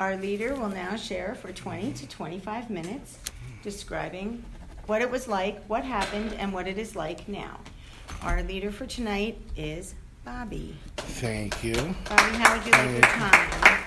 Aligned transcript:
Our 0.00 0.16
leader 0.16 0.54
will 0.54 0.70
now 0.70 0.96
share 0.96 1.34
for 1.34 1.52
20 1.52 1.92
to 1.92 2.08
25 2.08 2.70
minutes 2.70 3.18
describing 3.62 4.42
what 4.86 5.02
it 5.02 5.10
was 5.10 5.28
like, 5.28 5.62
what 5.66 5.84
happened, 5.84 6.32
and 6.38 6.54
what 6.54 6.66
it 6.66 6.78
is 6.78 6.96
like 6.96 7.28
now. 7.28 7.60
Our 8.22 8.42
leader 8.42 8.72
for 8.72 8.86
tonight 8.86 9.36
is 9.58 9.94
Bobby. 10.24 10.74
Thank 10.96 11.62
you. 11.62 11.74
Bobby, 12.08 12.36
how 12.38 12.56
would 12.56 12.64
you 12.64 12.72
like 12.72 12.90
your 12.92 13.00
time? 13.02 13.84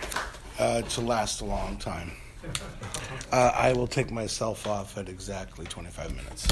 Uh, 0.60 0.82
to 0.84 1.02
last 1.02 1.42
a 1.42 1.46
long 1.46 1.78
time. 1.78 2.12
Uh, 3.32 3.52
I 3.56 3.74
will 3.74 3.88
take 3.88 4.12
myself 4.12 4.68
off 4.68 4.96
at 4.96 5.10
exactly 5.10 5.66
25 5.66 6.16
minutes. 6.16 6.48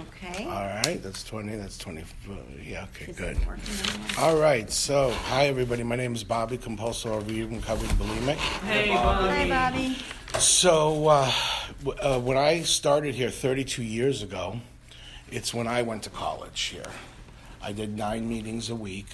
Okay. 0.00 0.44
All 0.44 0.50
right, 0.66 1.00
that's 1.02 1.22
20, 1.24 1.56
that's 1.56 1.78
20. 1.78 2.00
uh, 2.02 2.34
Yeah, 2.62 2.84
okay, 2.94 3.10
Is 3.12 3.16
good. 3.16 3.36
it 3.36 3.46
working 3.46 3.62
anymore? 3.90 4.06
All 4.18 4.36
right, 4.36 4.70
so 4.70 5.10
hi 5.10 5.46
everybody. 5.46 5.82
My 5.84 5.94
name 5.96 6.14
is 6.14 6.24
Bobby, 6.24 6.56
compulsive 6.58 7.12
overeater 7.12 7.54
recovered 7.54 7.90
bulimic. 7.90 8.36
Hi, 8.36 9.48
Bobby. 9.48 9.96
So 10.40 11.06
uh, 11.08 11.32
w- 11.84 11.98
uh, 12.00 12.18
when 12.18 12.36
I 12.36 12.62
started 12.62 13.14
here 13.14 13.30
32 13.30 13.82
years 13.84 14.22
ago, 14.22 14.58
it's 15.30 15.54
when 15.54 15.66
I 15.68 15.82
went 15.82 16.02
to 16.04 16.10
college 16.10 16.60
here. 16.62 16.90
I 17.62 17.72
did 17.72 17.96
nine 17.96 18.28
meetings 18.28 18.70
a 18.70 18.74
week, 18.74 19.06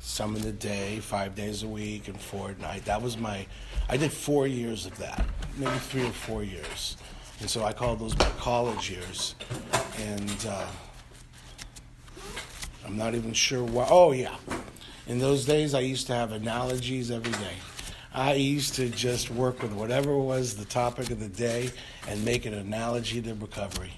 some 0.00 0.34
in 0.34 0.42
the 0.42 0.52
day, 0.52 0.98
five 1.00 1.34
days 1.34 1.62
a 1.62 1.68
week, 1.68 2.08
and 2.08 2.18
four 2.18 2.50
at 2.50 2.58
night. 2.60 2.84
That 2.86 3.02
was 3.02 3.16
my. 3.18 3.46
I 3.88 3.96
did 3.96 4.12
four 4.12 4.46
years 4.46 4.86
of 4.86 4.96
that, 4.98 5.24
maybe 5.56 5.76
three 5.78 6.04
or 6.06 6.10
four 6.10 6.42
years, 6.42 6.96
and 7.40 7.48
so 7.50 7.64
I 7.64 7.72
call 7.72 7.94
those 7.96 8.16
my 8.18 8.28
college 8.38 8.90
years. 8.90 9.34
And 9.98 10.46
uh, 10.48 10.66
I'm 12.84 12.96
not 12.96 13.14
even 13.14 13.32
sure 13.32 13.64
why. 13.64 13.86
Oh 13.90 14.12
yeah, 14.12 14.36
in 15.06 15.18
those 15.18 15.44
days 15.44 15.74
I 15.74 15.80
used 15.80 16.06
to 16.08 16.14
have 16.14 16.32
analogies 16.32 17.10
every 17.10 17.32
day. 17.32 17.54
I 18.12 18.34
used 18.34 18.74
to 18.76 18.88
just 18.88 19.30
work 19.30 19.62
with 19.62 19.72
whatever 19.72 20.16
was 20.16 20.56
the 20.56 20.64
topic 20.64 21.10
of 21.10 21.20
the 21.20 21.28
day 21.28 21.70
and 22.08 22.24
make 22.24 22.46
an 22.46 22.54
analogy 22.54 23.20
to 23.20 23.34
recovery. 23.34 23.92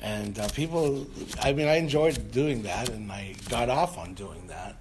And 0.00 0.38
uh, 0.38 0.48
people, 0.50 1.06
I 1.40 1.52
mean, 1.52 1.66
I 1.66 1.76
enjoyed 1.76 2.30
doing 2.30 2.62
that, 2.62 2.90
and 2.90 3.10
I 3.10 3.34
got 3.48 3.68
off 3.68 3.98
on 3.98 4.14
doing 4.14 4.46
that. 4.46 4.76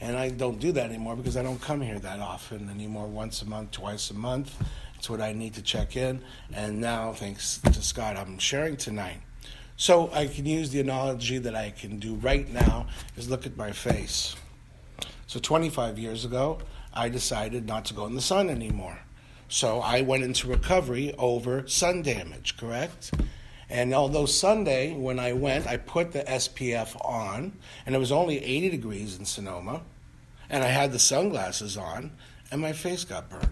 And 0.00 0.16
I 0.16 0.30
don't 0.30 0.58
do 0.58 0.72
that 0.72 0.88
anymore 0.88 1.14
because 1.14 1.36
I 1.36 1.42
don't 1.42 1.60
come 1.60 1.80
here 1.80 1.98
that 1.98 2.20
often 2.20 2.70
anymore. 2.70 3.06
Once 3.06 3.42
a 3.42 3.46
month, 3.46 3.72
twice 3.72 4.10
a 4.10 4.14
month. 4.14 4.54
It's 4.96 5.10
what 5.10 5.20
I 5.20 5.32
need 5.32 5.54
to 5.54 5.62
check 5.62 5.96
in. 5.96 6.22
And 6.52 6.80
now, 6.80 7.12
thanks 7.12 7.58
to 7.58 7.82
Scott, 7.82 8.16
I'm 8.16 8.38
sharing 8.38 8.76
tonight. 8.76 9.20
So 9.82 10.10
I 10.12 10.28
can 10.28 10.46
use 10.46 10.70
the 10.70 10.78
analogy 10.78 11.38
that 11.38 11.56
I 11.56 11.70
can 11.70 11.98
do 11.98 12.14
right 12.14 12.48
now 12.48 12.86
is 13.16 13.28
look 13.28 13.46
at 13.46 13.56
my 13.56 13.72
face. 13.72 14.36
So 15.26 15.40
25 15.40 15.98
years 15.98 16.24
ago, 16.24 16.60
I 16.94 17.08
decided 17.08 17.66
not 17.66 17.86
to 17.86 17.94
go 17.94 18.06
in 18.06 18.14
the 18.14 18.20
sun 18.20 18.48
anymore. 18.48 19.00
So 19.48 19.80
I 19.80 20.02
went 20.02 20.22
into 20.22 20.46
recovery 20.46 21.12
over 21.18 21.66
sun 21.66 22.02
damage, 22.02 22.56
correct? 22.56 23.10
And 23.68 23.92
although 23.92 24.24
Sunday, 24.24 24.94
when 24.94 25.18
I 25.18 25.32
went, 25.32 25.66
I 25.66 25.78
put 25.78 26.12
the 26.12 26.22
SPF 26.22 26.94
on, 27.04 27.52
and 27.84 27.96
it 27.96 27.98
was 27.98 28.12
only 28.12 28.38
80 28.38 28.70
degrees 28.70 29.18
in 29.18 29.24
Sonoma, 29.24 29.82
and 30.48 30.62
I 30.62 30.68
had 30.68 30.92
the 30.92 31.00
sunglasses 31.00 31.76
on, 31.76 32.12
and 32.52 32.60
my 32.60 32.72
face 32.72 33.02
got 33.02 33.28
burnt. 33.28 33.48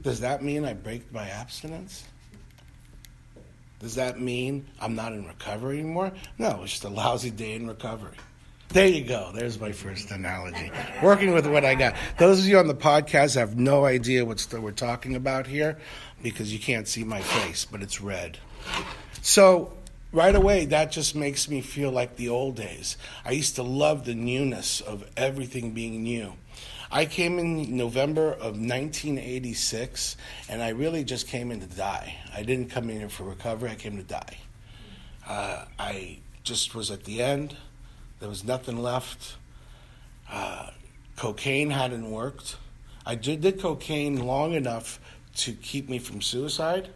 Does 0.00 0.20
that 0.20 0.42
mean 0.42 0.64
I 0.64 0.72
break 0.72 1.12
my 1.12 1.28
abstinence? 1.28 2.04
Does 3.82 3.96
that 3.96 4.20
mean 4.20 4.66
I'm 4.80 4.94
not 4.94 5.12
in 5.12 5.26
recovery 5.26 5.80
anymore? 5.80 6.12
No, 6.38 6.60
it's 6.62 6.70
just 6.70 6.84
a 6.84 6.88
lousy 6.88 7.30
day 7.30 7.54
in 7.54 7.66
recovery. 7.66 8.16
There 8.68 8.86
you 8.86 9.04
go. 9.04 9.32
There's 9.34 9.60
my 9.60 9.72
first 9.72 10.10
analogy. 10.12 10.70
Working 11.02 11.34
with 11.34 11.46
what 11.46 11.64
I 11.64 11.74
got. 11.74 11.94
Those 12.16 12.38
of 12.38 12.46
you 12.46 12.58
on 12.58 12.68
the 12.68 12.74
podcast 12.74 13.34
have 13.34 13.58
no 13.58 13.84
idea 13.84 14.24
what 14.24 14.46
we're 14.52 14.70
talking 14.70 15.14
about 15.14 15.46
here 15.46 15.76
because 16.22 16.52
you 16.52 16.58
can't 16.58 16.88
see 16.88 17.04
my 17.04 17.20
face, 17.20 17.66
but 17.66 17.82
it's 17.82 18.00
red. 18.00 18.38
So, 19.20 19.76
right 20.10 20.34
away, 20.34 20.64
that 20.66 20.90
just 20.90 21.14
makes 21.14 21.50
me 21.50 21.60
feel 21.60 21.90
like 21.90 22.16
the 22.16 22.30
old 22.30 22.56
days. 22.56 22.96
I 23.26 23.32
used 23.32 23.56
to 23.56 23.62
love 23.62 24.06
the 24.06 24.14
newness 24.14 24.80
of 24.80 25.04
everything 25.18 25.72
being 25.72 26.02
new. 26.02 26.32
I 26.94 27.06
came 27.06 27.38
in 27.38 27.74
November 27.74 28.32
of 28.32 28.58
1986, 28.60 30.18
and 30.50 30.62
I 30.62 30.68
really 30.68 31.04
just 31.04 31.26
came 31.26 31.50
in 31.50 31.60
to 31.60 31.66
die. 31.66 32.16
I 32.36 32.42
didn't 32.42 32.68
come 32.68 32.90
in 32.90 32.98
here 32.98 33.08
for 33.08 33.24
recovery, 33.24 33.70
I 33.70 33.76
came 33.76 33.96
to 33.96 34.02
die. 34.02 34.36
Uh, 35.26 35.64
I 35.78 36.18
just 36.44 36.74
was 36.74 36.90
at 36.90 37.04
the 37.04 37.22
end. 37.22 37.56
There 38.20 38.28
was 38.28 38.44
nothing 38.44 38.82
left. 38.82 39.36
Uh, 40.30 40.68
cocaine 41.16 41.70
hadn't 41.70 42.10
worked. 42.10 42.56
I 43.06 43.14
did, 43.14 43.40
the 43.40 43.52
cocaine 43.52 44.26
long 44.26 44.52
enough 44.52 45.00
to 45.36 45.54
keep 45.54 45.88
me 45.88 45.98
from 45.98 46.20
suicide 46.20 46.90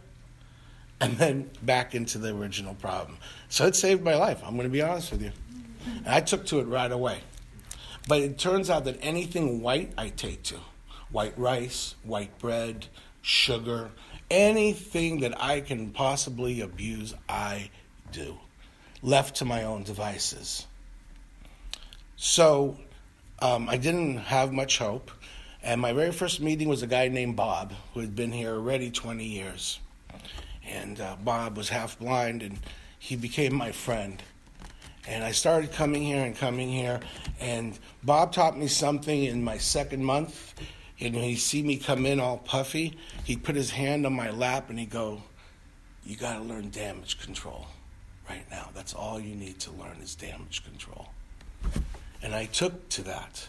and 1.01 1.17
then 1.17 1.49
back 1.63 1.95
into 1.95 2.19
the 2.19 2.35
original 2.35 2.75
problem. 2.75 3.17
So 3.49 3.65
it 3.65 3.75
saved 3.75 4.03
my 4.03 4.15
life, 4.15 4.43
I'm 4.45 4.55
going 4.55 4.67
to 4.67 4.69
be 4.69 4.83
honest 4.83 5.11
with 5.11 5.23
you. 5.23 5.31
And 5.87 6.09
I 6.09 6.21
took 6.21 6.45
to 6.47 6.59
it 6.59 6.65
right 6.65 6.91
away. 6.91 7.21
But 8.07 8.21
it 8.21 8.37
turns 8.37 8.69
out 8.69 8.85
that 8.85 8.97
anything 9.01 9.61
white 9.61 9.91
I 9.97 10.09
take 10.09 10.43
to 10.43 10.59
white 11.11 11.37
rice, 11.37 11.95
white 12.03 12.37
bread, 12.39 12.87
sugar, 13.21 13.91
anything 14.29 15.19
that 15.21 15.41
I 15.41 15.61
can 15.61 15.91
possibly 15.91 16.61
abuse, 16.61 17.13
I 17.27 17.69
do, 18.11 18.37
left 19.01 19.35
to 19.37 19.45
my 19.45 19.63
own 19.63 19.83
devices. 19.83 20.67
So 22.15 22.77
um, 23.39 23.69
I 23.69 23.77
didn't 23.77 24.17
have 24.17 24.51
much 24.51 24.77
hope. 24.77 25.11
And 25.63 25.81
my 25.81 25.91
very 25.91 26.11
first 26.11 26.39
meeting 26.39 26.69
was 26.69 26.81
a 26.81 26.87
guy 26.87 27.07
named 27.09 27.35
Bob, 27.35 27.73
who 27.93 27.99
had 27.99 28.15
been 28.15 28.31
here 28.31 28.53
already 28.53 28.89
20 28.89 29.23
years. 29.25 29.79
And 30.65 30.99
uh, 30.99 31.17
Bob 31.23 31.57
was 31.57 31.69
half 31.69 31.99
blind, 31.99 32.41
and 32.41 32.59
he 32.97 33.15
became 33.15 33.53
my 33.55 33.71
friend. 33.71 34.21
And 35.07 35.23
I 35.23 35.31
started 35.31 35.71
coming 35.71 36.03
here 36.03 36.23
and 36.23 36.35
coming 36.35 36.69
here. 36.69 36.99
And 37.39 37.79
Bob 38.03 38.33
taught 38.33 38.57
me 38.57 38.67
something 38.67 39.23
in 39.23 39.43
my 39.43 39.57
second 39.57 40.03
month. 40.03 40.53
And 40.99 41.15
when 41.15 41.23
he'd 41.23 41.37
see 41.37 41.61
me 41.61 41.77
come 41.77 42.05
in 42.05 42.19
all 42.19 42.37
puffy, 42.37 42.97
he'd 43.23 43.43
put 43.43 43.55
his 43.55 43.69
hand 43.69 44.05
on 44.05 44.13
my 44.13 44.31
lap 44.31 44.69
and 44.69 44.77
he'd 44.77 44.89
go, 44.89 45.21
You 46.03 46.17
got 46.17 46.37
to 46.37 46.43
learn 46.43 46.69
damage 46.71 47.19
control 47.19 47.67
right 48.29 48.45
now. 48.51 48.69
That's 48.73 48.93
all 48.93 49.19
you 49.19 49.35
need 49.35 49.59
to 49.59 49.71
learn 49.71 49.97
is 50.01 50.15
damage 50.15 50.63
control. 50.65 51.09
And 52.21 52.35
I 52.35 52.45
took 52.45 52.89
to 52.89 53.03
that. 53.03 53.47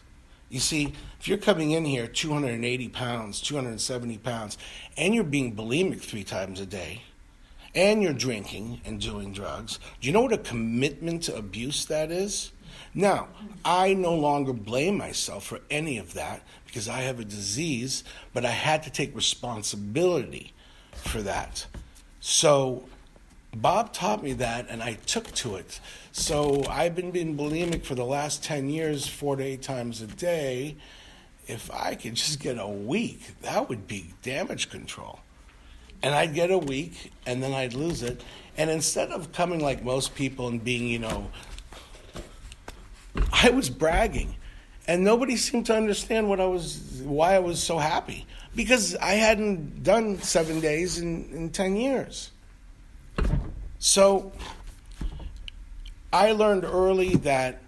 You 0.51 0.61
see, 0.61 0.95
if 1.21 1.29
you're 1.29 1.39
coming 1.39 1.73
in 1.73 1.85
here 1.85 2.07
280 2.07 2.89
pounds, 2.89 3.41
270 3.41 4.19
pounds, 4.19 4.57
and 4.97 5.15
you're 5.15 5.25
being 5.25 5.55
bulimic 5.55 6.01
three 6.01 6.25
times 6.25 6.61
a 6.61 6.67
day, 6.67 7.03
and 7.79 8.03
you're 8.03 8.13
drinking 8.13 8.81
and 8.85 9.01
doing 9.01 9.33
drugs, 9.33 9.79
do 10.01 10.09
you 10.09 10.13
know 10.13 10.23
what 10.23 10.33
a 10.33 10.39
commitment 10.39 11.23
to 11.23 11.37
abuse 11.37 11.87
that 11.87 12.11
is? 12.11 12.51
Now, 12.93 13.29
I 13.65 13.95
no 13.95 14.17
longer 14.17 14.53
blame 14.53 14.99
myself 14.99 15.45
for 15.45 15.61
any 15.71 15.97
of 15.99 16.15
that 16.15 16.43
because 16.67 16.89
I 16.89 17.03
have 17.03 17.21
a 17.21 17.25
disease, 17.25 18.03
but 18.35 18.45
I 18.45 18.51
had 18.51 18.83
to 18.83 18.91
take 18.91 19.15
responsibility 19.15 20.53
for 20.93 21.23
that. 21.23 21.67
So, 22.19 22.83
Bob 23.55 23.93
taught 23.93 24.25
me 24.25 24.33
that, 24.35 24.67
and 24.69 24.83
I 24.83 24.95
took 25.07 25.31
to 25.37 25.55
it. 25.55 25.79
So 26.11 26.65
I've 26.69 26.97
been 26.97 27.13
being 27.13 27.37
bulimic 27.37 27.85
for 27.85 27.95
the 27.95 28.05
last 28.05 28.43
10 28.43 28.69
years, 28.69 29.07
four 29.07 29.37
to 29.37 29.45
eight 29.45 29.63
times 29.63 30.03
a 30.03 30.09
day. 30.09 30.75
If 31.47 31.71
I 31.73 31.95
could 31.95 32.17
just 32.17 32.41
get 32.41 32.59
a 32.59 32.67
week, 32.67 33.41
that 33.43 33.69
would 33.69 33.87
be 33.87 34.15
damage 34.23 34.69
control. 34.69 35.21
And 36.03 36.15
I'd 36.15 36.35
get 36.35 36.51
a 36.51 36.59
week, 36.59 37.13
and 37.27 37.43
then 37.43 37.53
I'd 37.53 37.75
lose 37.75 38.03
it. 38.03 38.23
And 38.57 38.71
instead 38.71 39.11
of 39.11 39.33
coming 39.33 39.61
like 39.61 39.85
most 39.85 40.15
people 40.15 40.49
and 40.49 40.63
being, 40.63 40.87
you 40.87 40.99
know, 40.99 41.31
I 43.33 43.51
was 43.51 43.71
bragging. 43.71 44.35
And 44.87 45.05
nobody 45.05 45.37
seemed 45.37 45.67
to 45.67 45.77
understand 45.77 46.29
what 46.29 46.41
I 46.41 46.47
was, 46.47 47.03
why 47.05 47.35
I 47.35 47.41
was 47.41 47.63
so 47.63 47.79
happy. 47.79 48.27
Because 48.55 48.97
I 48.97 49.13
hadn't 49.13 49.83
done 49.83 50.19
seven 50.19 50.61
days 50.61 50.99
in, 50.99 51.29
in 51.33 51.51
10 51.51 51.77
years. 51.77 52.31
So 53.79 54.33
I 56.13 56.33
learned 56.33 56.65
early 56.65 57.17
that, 57.17 57.61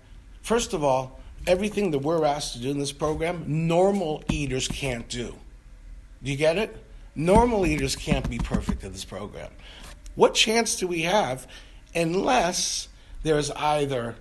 first 0.43 0.73
of 0.73 0.83
all, 0.83 1.21
everything 1.47 1.91
that 1.91 1.99
we're 1.99 2.25
asked 2.25 2.55
to 2.55 2.59
do 2.61 2.71
in 2.71 2.79
this 2.79 2.93
program, 2.93 3.45
normal 3.47 4.23
eaters 4.31 4.67
can't 4.67 5.09
do. 5.09 5.35
Do 6.23 6.31
you 6.31 6.37
get 6.37 6.59
it? 6.59 6.77
Normal 7.15 7.67
eaters 7.67 7.97
can't 7.97 8.29
be 8.29 8.39
perfect 8.39 8.85
in 8.85 8.93
this 8.93 9.05
program. 9.05 9.51
What 10.15 10.35
chance 10.35 10.77
do 10.77 10.87
we 10.87 11.03
have 11.03 11.47
unless 11.95 12.89
there's 13.23 13.51
either 13.53 14.17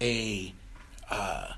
a 0.00 0.52
uh, 1.10 1.52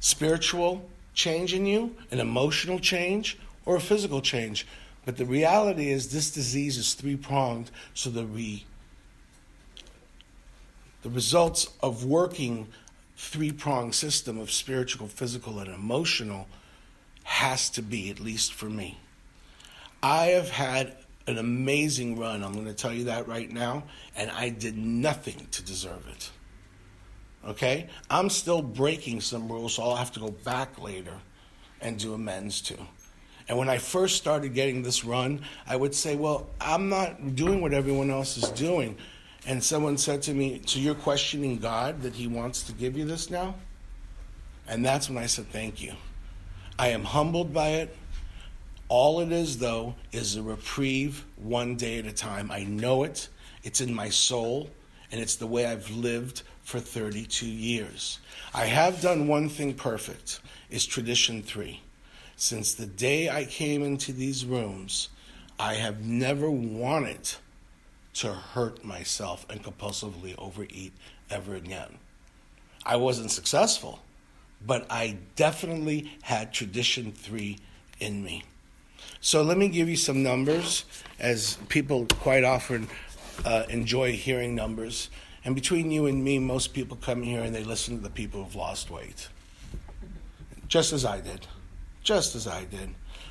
spiritual 0.00 0.88
change 1.14 1.54
in 1.54 1.66
you, 1.66 1.94
an 2.10 2.20
emotional 2.20 2.78
change, 2.78 3.38
or 3.64 3.76
a 3.76 3.80
physical 3.80 4.20
change? 4.20 4.66
But 5.04 5.16
the 5.16 5.24
reality 5.24 5.90
is, 5.90 6.12
this 6.12 6.30
disease 6.30 6.76
is 6.76 6.94
three 6.94 7.16
pronged, 7.16 7.70
so 7.94 8.10
that 8.10 8.28
we 8.28 8.66
the 11.02 11.10
results 11.10 11.68
of 11.80 12.04
working 12.04 12.68
three 13.16 13.52
pronged 13.52 13.94
system 13.94 14.38
of 14.38 14.50
spiritual, 14.50 15.06
physical, 15.06 15.58
and 15.60 15.72
emotional 15.72 16.48
has 17.22 17.70
to 17.70 17.82
be, 17.82 18.10
at 18.10 18.20
least 18.20 18.52
for 18.52 18.66
me. 18.66 18.98
I 20.02 20.26
have 20.26 20.48
had 20.48 20.96
an 21.26 21.38
amazing 21.38 22.18
run. 22.18 22.42
I'm 22.42 22.54
going 22.54 22.66
to 22.66 22.74
tell 22.74 22.92
you 22.92 23.04
that 23.04 23.28
right 23.28 23.50
now. 23.50 23.84
And 24.16 24.30
I 24.30 24.48
did 24.48 24.76
nothing 24.76 25.46
to 25.50 25.62
deserve 25.62 26.06
it. 26.08 26.30
Okay? 27.46 27.88
I'm 28.10 28.30
still 28.30 28.62
breaking 28.62 29.20
some 29.20 29.50
rules, 29.50 29.74
so 29.74 29.82
I'll 29.82 29.96
have 29.96 30.12
to 30.12 30.20
go 30.20 30.30
back 30.30 30.80
later 30.80 31.14
and 31.80 31.98
do 31.98 32.14
amends 32.14 32.60
to. 32.62 32.76
And 33.48 33.56
when 33.56 33.68
I 33.68 33.78
first 33.78 34.16
started 34.16 34.52
getting 34.52 34.82
this 34.82 35.04
run, 35.04 35.40
I 35.66 35.76
would 35.76 35.94
say, 35.94 36.16
Well, 36.16 36.48
I'm 36.60 36.88
not 36.88 37.34
doing 37.34 37.60
what 37.60 37.72
everyone 37.72 38.10
else 38.10 38.36
is 38.36 38.50
doing. 38.50 38.96
And 39.46 39.62
someone 39.62 39.96
said 39.96 40.20
to 40.22 40.34
me, 40.34 40.60
So 40.66 40.78
you're 40.78 40.94
questioning 40.94 41.58
God 41.58 42.02
that 42.02 42.14
He 42.14 42.26
wants 42.26 42.62
to 42.64 42.72
give 42.72 42.96
you 42.96 43.06
this 43.06 43.30
now? 43.30 43.54
And 44.66 44.84
that's 44.84 45.08
when 45.08 45.16
I 45.16 45.26
said, 45.26 45.46
Thank 45.46 45.82
you. 45.82 45.94
I 46.78 46.88
am 46.88 47.04
humbled 47.04 47.52
by 47.54 47.68
it. 47.68 47.96
All 48.88 49.20
it 49.20 49.32
is, 49.32 49.58
though, 49.58 49.96
is 50.12 50.36
a 50.36 50.42
reprieve 50.42 51.24
one 51.36 51.76
day 51.76 51.98
at 51.98 52.06
a 52.06 52.12
time. 52.12 52.50
I 52.50 52.64
know 52.64 53.04
it, 53.04 53.28
it's 53.62 53.82
in 53.82 53.94
my 53.94 54.08
soul, 54.08 54.70
and 55.12 55.20
it's 55.20 55.36
the 55.36 55.46
way 55.46 55.66
I've 55.66 55.90
lived 55.90 56.42
for 56.62 56.80
32 56.80 57.46
years. 57.46 58.18
I 58.54 58.64
have 58.64 59.02
done 59.02 59.28
one 59.28 59.50
thing 59.50 59.74
perfect, 59.74 60.40
is 60.70 60.86
tradition 60.86 61.42
three. 61.42 61.82
Since 62.36 62.74
the 62.74 62.86
day 62.86 63.28
I 63.28 63.44
came 63.44 63.82
into 63.82 64.12
these 64.12 64.46
rooms, 64.46 65.10
I 65.58 65.74
have 65.74 66.04
never 66.04 66.50
wanted 66.50 67.32
to 68.14 68.32
hurt 68.32 68.84
myself 68.84 69.44
and 69.50 69.62
compulsively 69.62 70.34
overeat 70.38 70.92
ever 71.30 71.54
again. 71.54 71.98
I 72.86 72.96
wasn't 72.96 73.32
successful, 73.32 74.00
but 74.66 74.86
I 74.88 75.18
definitely 75.36 76.12
had 76.22 76.54
tradition 76.54 77.12
three 77.12 77.58
in 78.00 78.24
me. 78.24 78.44
So 79.20 79.42
let 79.42 79.58
me 79.58 79.68
give 79.68 79.88
you 79.88 79.96
some 79.96 80.22
numbers, 80.22 80.84
as 81.18 81.58
people 81.68 82.06
quite 82.06 82.44
often 82.44 82.88
uh, 83.44 83.64
enjoy 83.68 84.12
hearing 84.12 84.54
numbers. 84.54 85.10
And 85.44 85.54
between 85.54 85.90
you 85.90 86.06
and 86.06 86.22
me, 86.22 86.38
most 86.38 86.74
people 86.74 86.96
come 86.96 87.22
here 87.22 87.42
and 87.42 87.54
they 87.54 87.64
listen 87.64 87.96
to 87.96 88.02
the 88.02 88.10
people 88.10 88.44
who've 88.44 88.54
lost 88.54 88.90
weight, 88.90 89.28
just 90.68 90.92
as 90.92 91.04
I 91.04 91.20
did. 91.20 91.46
Just 92.02 92.34
as 92.34 92.46
I 92.46 92.64
did. 92.64 92.90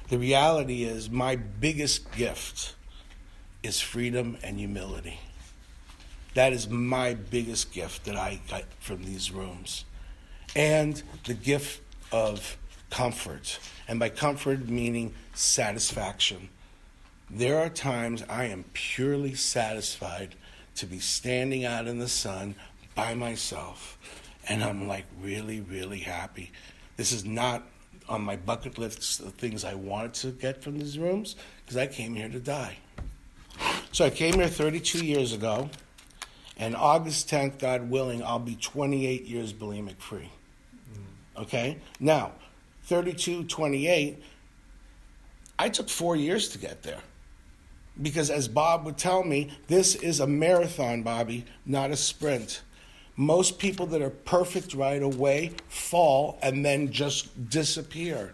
The 0.10 0.18
reality 0.18 0.84
is, 0.84 1.10
my 1.10 1.36
biggest 1.36 2.12
gift 2.12 2.76
is 3.64 3.82
freedom 3.82 4.38
and 4.44 4.58
humility. 4.58 5.20
That 6.34 6.54
is 6.54 6.70
my 6.70 7.16
biggest 7.16 7.72
gift 7.72 8.06
that 8.06 8.16
I 8.16 8.40
got 8.50 8.64
from 8.80 9.04
these 9.04 9.32
rooms. 9.32 9.86
And 10.56 11.02
the 11.26 11.34
gift 11.34 11.82
of 12.12 12.58
comfort. 12.90 13.60
And 13.88 14.00
by 14.00 14.10
comfort, 14.10 14.68
meaning 14.68 15.14
satisfaction. 15.34 16.50
There 17.30 17.60
are 17.60 17.70
times 17.70 18.24
I 18.30 18.46
am 18.46 18.66
purely 18.74 19.36
satisfied 19.36 20.36
to 20.76 20.86
be 20.86 21.00
standing 21.00 21.66
out 21.66 21.88
in 21.88 22.00
the 22.00 22.08
sun 22.08 22.56
by 22.96 23.14
myself. 23.14 23.98
And 24.48 24.64
I'm 24.64 24.88
like 24.88 25.06
really, 25.22 25.60
really 25.62 26.00
happy. 26.00 26.52
This 26.96 27.12
is 27.12 27.26
not 27.26 27.64
on 28.10 28.22
my 28.22 28.36
bucket 28.38 28.78
list 28.78 29.20
of 29.20 29.34
things 29.34 29.66
I 29.66 29.76
wanted 29.76 30.14
to 30.16 30.32
get 30.32 30.64
from 30.64 30.80
these 30.80 30.98
rooms 30.98 31.36
because 31.64 31.78
I 31.78 31.88
came 31.88 32.16
here 32.16 32.30
to 32.30 32.40
die. 32.40 32.78
So 33.92 34.06
I 34.06 34.10
came 34.10 34.36
here 34.36 34.48
32 34.48 35.06
years 35.06 35.34
ago, 35.34 35.70
and 36.58 36.76
August 36.76 37.30
10th, 37.30 37.60
God 37.60 37.90
willing, 37.90 38.24
I'll 38.24 38.40
be 38.40 38.56
28 38.56 39.26
years 39.26 39.54
bulimic 39.54 39.98
free. 39.98 40.30
Mm. 40.94 41.42
Okay? 41.44 41.78
Now, 42.00 42.32
32, 42.88 43.44
28, 43.46 44.22
I 45.60 45.70
took 45.70 45.90
four 45.90 46.16
years 46.16 46.50
to 46.50 46.58
get 46.58 46.84
there. 46.84 47.02
Because 48.02 48.30
as 48.30 48.48
Bob 48.48 48.86
would 48.86 48.98
tell 48.98 49.24
me, 49.24 49.52
this 49.68 49.96
is 49.96 50.20
a 50.20 50.28
marathon, 50.28 51.04
Bobby, 51.04 51.46
not 51.66 51.92
a 51.92 51.98
sprint. 51.98 52.62
Most 53.16 53.58
people 53.58 53.88
that 53.88 54.02
are 54.02 54.12
perfect 54.12 54.74
right 54.74 55.02
away 55.02 55.52
fall 55.68 56.38
and 56.42 56.64
then 56.64 56.92
just 56.92 57.50
disappear. 57.50 58.34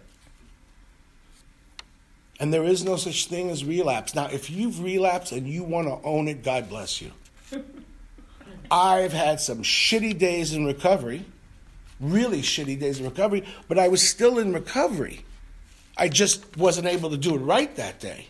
And 2.40 2.54
there 2.54 2.66
is 2.66 2.84
no 2.84 2.98
such 2.98 3.28
thing 3.28 3.50
as 3.50 3.64
relapse. 3.64 4.14
Now, 4.14 4.26
if 4.26 4.50
you've 4.50 4.84
relapsed 4.84 5.32
and 5.32 5.48
you 5.48 5.64
want 5.64 5.88
to 5.88 6.06
own 6.06 6.28
it, 6.28 6.44
God 6.44 6.68
bless 6.68 7.02
you. 7.02 7.12
I've 8.72 9.14
had 9.14 9.40
some 9.40 9.64
shitty 9.64 10.18
days 10.18 10.54
in 10.54 10.66
recovery, 10.66 11.26
really 12.00 12.42
shitty 12.42 12.80
days 12.80 13.00
of 13.00 13.06
recovery, 13.06 13.44
but 13.68 13.80
I 13.80 13.88
was 13.88 14.08
still 14.08 14.40
in 14.40 14.54
recovery. 14.54 15.26
I 15.98 16.10
just 16.10 16.58
wasn't 16.58 16.88
able 16.88 17.10
to 17.12 17.18
do 17.18 17.36
it 17.36 17.40
right 17.40 17.74
that 17.76 18.00
day. 18.00 18.28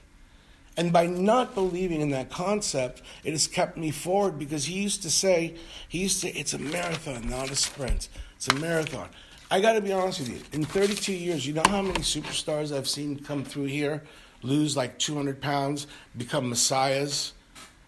And 0.75 0.91
by 0.91 1.05
not 1.05 1.53
believing 1.53 2.01
in 2.01 2.09
that 2.11 2.31
concept, 2.31 3.03
it 3.23 3.31
has 3.31 3.47
kept 3.47 3.77
me 3.77 3.91
forward 3.91 4.39
because 4.39 4.65
he 4.65 4.81
used 4.81 5.03
to 5.03 5.09
say, 5.09 5.55
he 5.87 5.99
used 5.99 6.21
to, 6.21 6.29
it's 6.29 6.53
a 6.53 6.59
marathon, 6.59 7.29
not 7.29 7.51
a 7.51 7.55
sprint. 7.55 8.09
It's 8.35 8.47
a 8.47 8.55
marathon. 8.55 9.09
I 9.51 9.61
got 9.61 9.73
to 9.73 9.81
be 9.81 9.93
honest 9.93 10.19
with 10.19 10.29
you. 10.29 10.41
In 10.51 10.65
32 10.65 11.13
years, 11.13 11.45
you 11.45 11.53
know 11.53 11.63
how 11.67 11.83
many 11.83 11.99
superstars 11.99 12.75
I've 12.75 12.89
seen 12.89 13.19
come 13.19 13.43
through 13.43 13.65
here, 13.65 14.01
lose 14.41 14.75
like 14.75 14.97
200 14.97 15.39
pounds, 15.39 15.85
become 16.17 16.49
messiahs, 16.49 17.33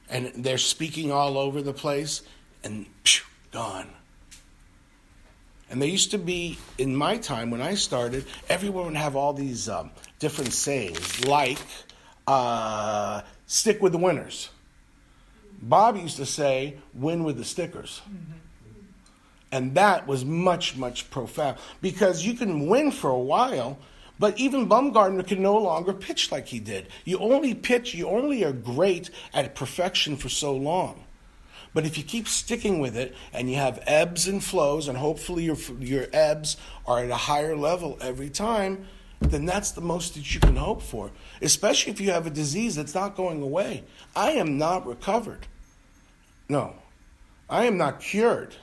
and 0.08 0.32
they're 0.36 0.60
speaking 0.60 1.12
all 1.12 1.40
over 1.40 1.64
the 1.64 1.74
place, 1.74 2.22
and 2.64 2.86
phew, 3.04 3.26
gone. 3.52 3.90
And 5.70 5.82
there 5.82 5.90
used 5.90 6.12
to 6.12 6.18
be, 6.18 6.58
in 6.78 6.96
my 6.96 7.18
time 7.18 7.50
when 7.50 7.62
I 7.62 7.76
started, 7.76 8.26
everyone 8.50 8.86
would 8.86 8.96
have 8.96 9.16
all 9.16 9.34
these 9.34 9.68
um, 9.68 9.92
different 10.20 10.54
sayings, 10.54 11.26
like, 11.26 11.58
uh, 12.28 13.22
stick 13.48 13.82
with 13.82 13.92
the 13.92 13.98
winners. 13.98 14.50
Bob 15.62 15.98
used 15.98 16.18
to 16.18 16.26
say, 16.26 16.78
win 16.94 17.24
with 17.24 17.38
the 17.38 17.46
stickers. 17.46 18.02
And 19.52 19.74
that 19.76 20.06
was 20.06 20.26
much, 20.26 20.76
much 20.76 21.10
profound 21.10 21.58
because 21.82 22.26
you 22.26 22.34
can 22.34 22.68
win 22.68 22.92
for 22.92 23.10
a 23.10 23.20
while, 23.20 23.78
but 24.20 24.38
even 24.38 24.68
Bumgarner 24.68 25.26
can 25.26 25.42
no 25.42 25.58
longer 25.58 25.94
pitch 25.94 26.32
like 26.32 26.48
he 26.48 26.60
did. 26.60 26.90
You 27.06 27.20
only 27.20 27.54
pitch, 27.54 27.94
you 27.94 28.08
only 28.08 28.44
are 28.44 28.52
great 28.52 29.10
at 29.34 29.56
perfection 29.56 30.18
for 30.18 30.30
so 30.30 30.54
long. 30.56 31.05
But 31.76 31.86
if 31.86 31.98
you 31.98 32.06
keep 32.06 32.30
sticking 32.30 32.80
with 32.80 32.96
it 32.96 33.14
and 33.34 33.50
you 33.50 33.58
have 33.58 33.84
ebbs 33.86 34.30
and 34.30 34.42
flows, 34.42 34.88
and 34.88 34.98
hopefully 34.98 35.44
your, 35.44 35.58
your 35.78 36.08
ebbs 36.14 36.56
are 36.88 37.04
at 37.04 37.10
a 37.10 37.16
higher 37.16 37.56
level 37.56 37.98
every 38.00 38.30
time, 38.30 38.88
then 39.20 39.46
that's 39.46 39.72
the 39.72 39.82
most 39.82 40.14
that 40.16 40.34
you 40.34 40.40
can 40.40 40.56
hope 40.56 40.82
for, 40.82 41.12
especially 41.42 41.92
if 41.92 42.00
you 42.00 42.12
have 42.12 42.26
a 42.26 42.30
disease 42.30 42.76
that's 42.76 42.96
not 42.96 43.18
going 43.18 43.42
away. 43.42 43.84
I 44.16 44.32
am 44.32 44.58
not 44.58 44.88
recovered. 44.88 45.48
No, 46.48 46.76
I 47.50 47.66
am 47.66 47.78
not 47.78 48.00
cured. 48.00 48.56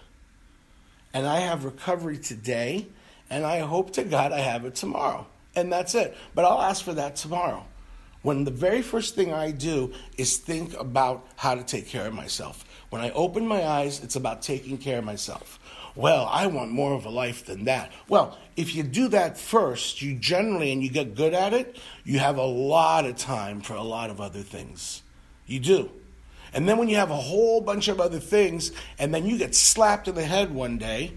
And 1.12 1.26
I 1.26 1.40
have 1.40 1.66
recovery 1.66 2.16
today, 2.16 2.87
and 3.28 3.45
I 3.45 3.59
hope 3.59 3.92
to 3.92 4.04
God 4.04 4.33
I 4.33 4.38
have 4.38 4.64
it 4.64 4.75
tomorrow. 4.75 5.26
And 5.54 5.71
that's 5.71 5.95
it. 5.95 6.16
But 6.35 6.47
I'll 6.47 6.62
ask 6.62 6.83
for 6.83 6.95
that 6.95 7.16
tomorrow. 7.16 7.66
When 8.23 8.45
the 8.45 8.50
very 8.50 8.81
first 8.81 9.14
thing 9.14 9.35
I 9.35 9.50
do 9.50 9.92
is 10.16 10.38
think 10.38 10.78
about 10.81 11.26
how 11.37 11.57
to 11.57 11.62
take 11.62 11.88
care 11.88 12.07
of 12.07 12.14
myself. 12.14 12.64
When 12.92 13.00
I 13.00 13.11
open 13.12 13.46
my 13.46 13.64
eyes, 13.64 14.04
it's 14.04 14.16
about 14.16 14.42
taking 14.42 14.76
care 14.76 14.99
of 14.99 15.04
myself 15.04 15.58
well, 15.94 16.26
I 16.30 16.46
want 16.46 16.70
more 16.70 16.94
of 16.94 17.04
a 17.04 17.11
life 17.11 17.44
than 17.44 17.64
that. 17.64 17.92
Well, 18.08 18.38
if 18.56 18.75
you 18.75 18.82
do 18.82 19.08
that 19.08 19.37
first, 19.37 20.00
you 20.00 20.14
generally, 20.14 20.72
and 20.72 20.82
you 20.82 20.90
get 20.90 21.14
good 21.14 21.34
at 21.34 21.52
it, 21.52 21.76
you 22.04 22.18
have 22.18 22.38
a 22.38 22.44
lot 22.44 23.04
of 23.04 23.16
time 23.16 23.61
for 23.61 23.75
a 23.75 23.82
lot 23.82 24.08
of 24.08 24.20
other 24.20 24.40
things. 24.40 25.02
You 25.46 25.61
do. 25.61 25.90
And 26.54 26.68
then 26.68 26.78
when 26.78 26.88
you 26.88 26.96
have 26.96 27.11
a 27.11 27.16
whole 27.16 27.61
bunch 27.61 27.88
of 27.88 28.00
other 28.00 28.20
things, 28.20 28.72
and 28.99 29.14
then 29.14 29.26
you 29.26 29.37
get 29.37 29.54
slapped 29.54 30.08
in 30.08 30.14
the 30.14 30.25
head 30.25 30.50
one 30.50 30.78
day, 30.78 31.12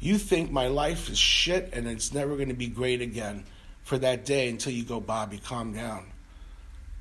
you 0.00 0.18
think 0.18 0.50
my 0.50 0.68
life 0.68 1.08
is 1.08 1.18
shit 1.18 1.70
and 1.72 1.86
it's 1.86 2.12
never 2.12 2.36
going 2.36 2.48
to 2.48 2.54
be 2.54 2.66
great 2.66 3.00
again 3.00 3.44
for 3.82 3.98
that 3.98 4.24
day 4.24 4.48
until 4.48 4.72
you 4.72 4.84
go, 4.84 5.00
Bobby, 5.00 5.38
calm 5.38 5.72
down. 5.72 6.06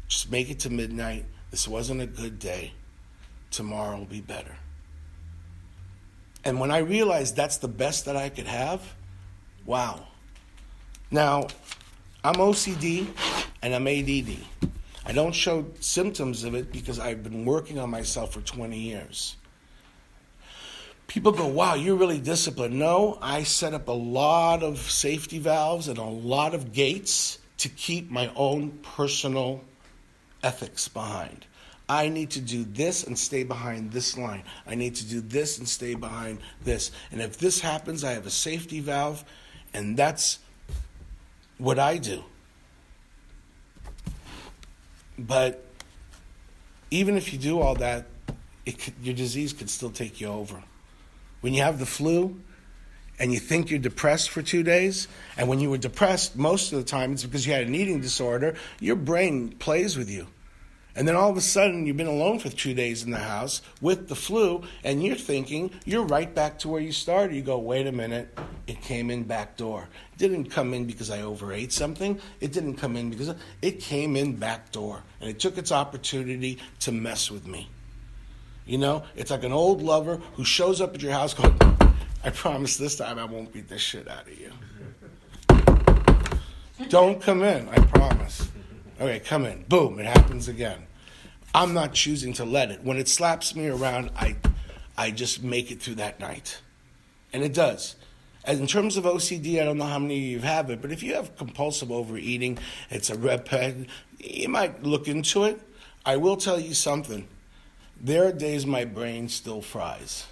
Just 0.08 0.32
make 0.32 0.50
it 0.50 0.60
to 0.60 0.70
midnight. 0.70 1.26
This 1.52 1.68
wasn't 1.68 2.02
a 2.02 2.06
good 2.06 2.40
day. 2.40 2.74
Tomorrow 3.54 4.00
will 4.00 4.06
be 4.06 4.20
better. 4.20 4.56
And 6.44 6.60
when 6.60 6.72
I 6.72 6.80
realized 6.80 7.36
that's 7.36 7.58
the 7.58 7.68
best 7.68 8.06
that 8.06 8.18
I 8.18 8.30
could 8.30 8.48
have, 8.48 8.82
wow. 9.64 10.08
Now, 11.12 11.48
I'm 12.24 12.34
OCD 12.36 13.08
and 13.62 13.76
I'm 13.76 13.88
ADD. 13.88 14.40
I 15.06 15.12
don't 15.12 15.34
show 15.34 15.68
symptoms 15.80 16.44
of 16.44 16.56
it 16.56 16.72
because 16.72 16.98
I've 16.98 17.22
been 17.22 17.46
working 17.46 17.78
on 17.78 17.92
myself 17.92 18.34
for 18.34 18.42
20 18.42 18.76
years. 18.76 19.36
People 21.06 21.32
go, 21.32 21.46
wow, 21.46 21.76
you're 21.76 21.96
really 21.96 22.20
disciplined. 22.20 22.80
No, 22.80 23.20
I 23.22 23.44
set 23.44 23.76
up 23.76 23.88
a 23.88 23.92
lot 23.92 24.64
of 24.64 24.80
safety 24.80 25.38
valves 25.38 25.88
and 25.88 26.00
a 26.00 26.04
lot 26.04 26.56
of 26.56 26.74
gates 26.74 27.38
to 27.60 27.70
keep 27.70 28.10
my 28.10 28.32
own 28.36 28.80
personal 28.82 29.64
ethics 30.42 30.88
behind. 30.88 31.46
I 31.90 32.08
need 32.08 32.32
to 32.32 32.42
do 32.42 32.64
this 32.64 33.04
and 33.04 33.18
stay 33.18 33.44
behind 33.44 33.92
this 33.92 34.18
line. 34.18 34.44
I 34.66 34.76
need 34.76 34.96
to 34.96 35.06
do 35.06 35.22
this 35.22 35.58
and 35.58 35.68
stay 35.68 35.96
behind 35.96 36.40
this. 36.64 36.92
And 37.12 37.22
if 37.22 37.38
this 37.38 37.60
happens, 37.60 38.04
I 38.04 38.12
have 38.12 38.26
a 38.26 38.32
safety 38.32 38.80
valve, 38.80 39.24
and 39.74 39.98
that's 39.98 40.40
what 41.58 41.80
I 41.80 41.98
do. 41.98 42.24
But 45.20 45.66
even 46.90 47.18
if 47.18 47.34
you 47.34 47.40
do 47.40 47.60
all 47.60 47.76
that, 47.76 48.06
could, 48.66 48.94
your 49.02 49.16
disease 49.16 49.52
could 49.52 49.70
still 49.70 49.92
take 49.92 50.22
you 50.22 50.28
over. 50.28 50.64
When 51.42 51.54
you 51.54 51.62
have 51.62 51.80
the 51.80 51.86
flu 51.86 52.40
and 53.20 53.34
you 53.34 53.40
think 53.40 53.70
you're 53.70 53.80
depressed 53.80 54.30
for 54.30 54.42
two 54.42 54.64
days, 54.64 55.08
and 55.38 55.50
when 55.50 55.60
you 55.60 55.70
were 55.70 55.78
depressed, 55.78 56.36
most 56.36 56.72
of 56.72 56.80
the 56.80 56.86
time 56.86 57.14
it's 57.14 57.24
because 57.24 57.46
you 57.46 57.54
had 57.54 57.68
an 57.68 57.76
eating 57.76 58.00
disorder, 58.00 58.56
your 58.80 58.96
brain 58.96 59.50
plays 59.50 59.98
with 59.98 60.10
you. 60.10 60.28
And 60.96 61.08
then 61.08 61.16
all 61.16 61.32
of 61.32 61.38
a 61.38 61.42
sudden, 61.42 61.88
you've 61.88 61.98
been 61.98 62.06
alone 62.06 62.38
for 62.38 62.50
two 62.50 62.76
days 62.76 63.04
in 63.04 63.10
the 63.10 63.18
house 63.18 63.64
with 63.82 64.10
the 64.10 64.16
flu, 64.16 64.62
and 64.84 65.04
you're 65.04 65.16
thinking 65.16 65.72
you're 65.86 66.06
right 66.06 66.34
back 66.34 66.60
to 66.60 66.70
where 66.70 66.82
you 66.82 66.92
started. 66.92 67.36
You 67.36 67.42
go, 67.42 67.58
wait 67.58 67.88
a 67.88 67.92
minute, 67.92 68.38
it 68.68 68.80
came 68.82 69.10
in 69.10 69.24
back 69.24 69.58
door. 69.58 69.90
It 70.14 70.20
didn't 70.20 70.52
come 70.52 70.72
in 70.74 70.86
because 70.86 71.10
I 71.10 71.24
overate 71.24 71.72
something. 71.72 72.20
It 72.42 72.52
didn't 72.54 72.76
come 72.76 72.96
in 72.96 73.10
because 73.10 73.34
it 73.64 73.80
came 73.80 74.16
in 74.16 74.36
back 74.36 74.72
door, 74.72 75.02
and 75.20 75.30
it 75.30 75.40
took 75.40 75.58
its 75.58 75.72
opportunity 75.72 76.60
to 76.82 76.92
mess 76.92 77.32
with 77.32 77.48
me. 77.48 77.70
You 78.68 78.78
know, 78.78 79.04
it's 79.16 79.32
like 79.32 79.44
an 79.44 79.52
old 79.52 79.82
lover 79.82 80.22
who 80.36 80.46
shows 80.46 80.80
up 80.80 80.94
at 80.94 81.02
your 81.02 81.12
house 81.12 81.34
going, 81.34 81.60
I 82.24 82.30
promise 82.30 82.78
this 82.78 82.96
time 82.98 83.18
I 83.18 83.26
won't 83.26 83.52
beat 83.52 83.68
the 83.68 83.80
shit 83.80 84.08
out 84.08 84.28
of 84.28 84.40
you. 84.40 84.52
Don't 86.90 87.20
come 87.20 87.42
in, 87.44 87.68
I 87.70 87.80
promise. 87.80 88.48
Okay, 89.04 89.20
come 89.20 89.44
in. 89.44 89.64
Boom, 89.64 90.00
it 90.00 90.06
happens 90.06 90.48
again. 90.48 90.88
I'm 91.54 91.74
not 91.74 91.94
choosing 91.94 92.32
to 92.36 92.46
let 92.46 92.72
it. 92.72 92.86
When 92.86 92.96
it 92.96 93.10
slaps 93.10 93.54
me 93.54 93.68
around, 93.68 94.12
I, 94.16 94.38
I 94.98 95.12
just 95.12 95.44
make 95.44 95.72
it 95.72 95.82
through 95.82 95.96
that 95.96 96.22
night. 96.22 96.62
And 97.34 97.44
it 97.44 97.54
does. 97.54 97.98
And 98.46 98.62
in 98.62 98.66
terms 98.66 98.96
of 98.96 99.04
OCD, 99.04 99.62
I 99.62 99.66
don't 99.66 99.78
know 99.78 99.88
how 99.88 100.00
many 100.00 100.16
of 100.16 100.24
you 100.24 100.40
have 100.40 100.70
it, 100.70 100.82
but 100.82 100.94
if 100.94 101.04
you 101.04 101.16
have 101.16 101.36
compulsive 101.36 101.92
overeating, 101.92 102.60
it's 102.90 103.10
a 103.10 103.18
repet, 103.18 103.88
you 104.20 104.48
might 104.48 104.84
look 104.84 105.10
into 105.10 105.44
it. 105.44 105.60
I 106.06 106.16
will 106.16 106.38
tell 106.38 106.58
you 106.58 106.74
something. 106.74 107.28
There 108.00 108.26
are 108.26 108.32
days 108.32 108.66
my 108.66 108.86
brain 108.86 109.28
still 109.28 109.62
fries. 109.62 110.28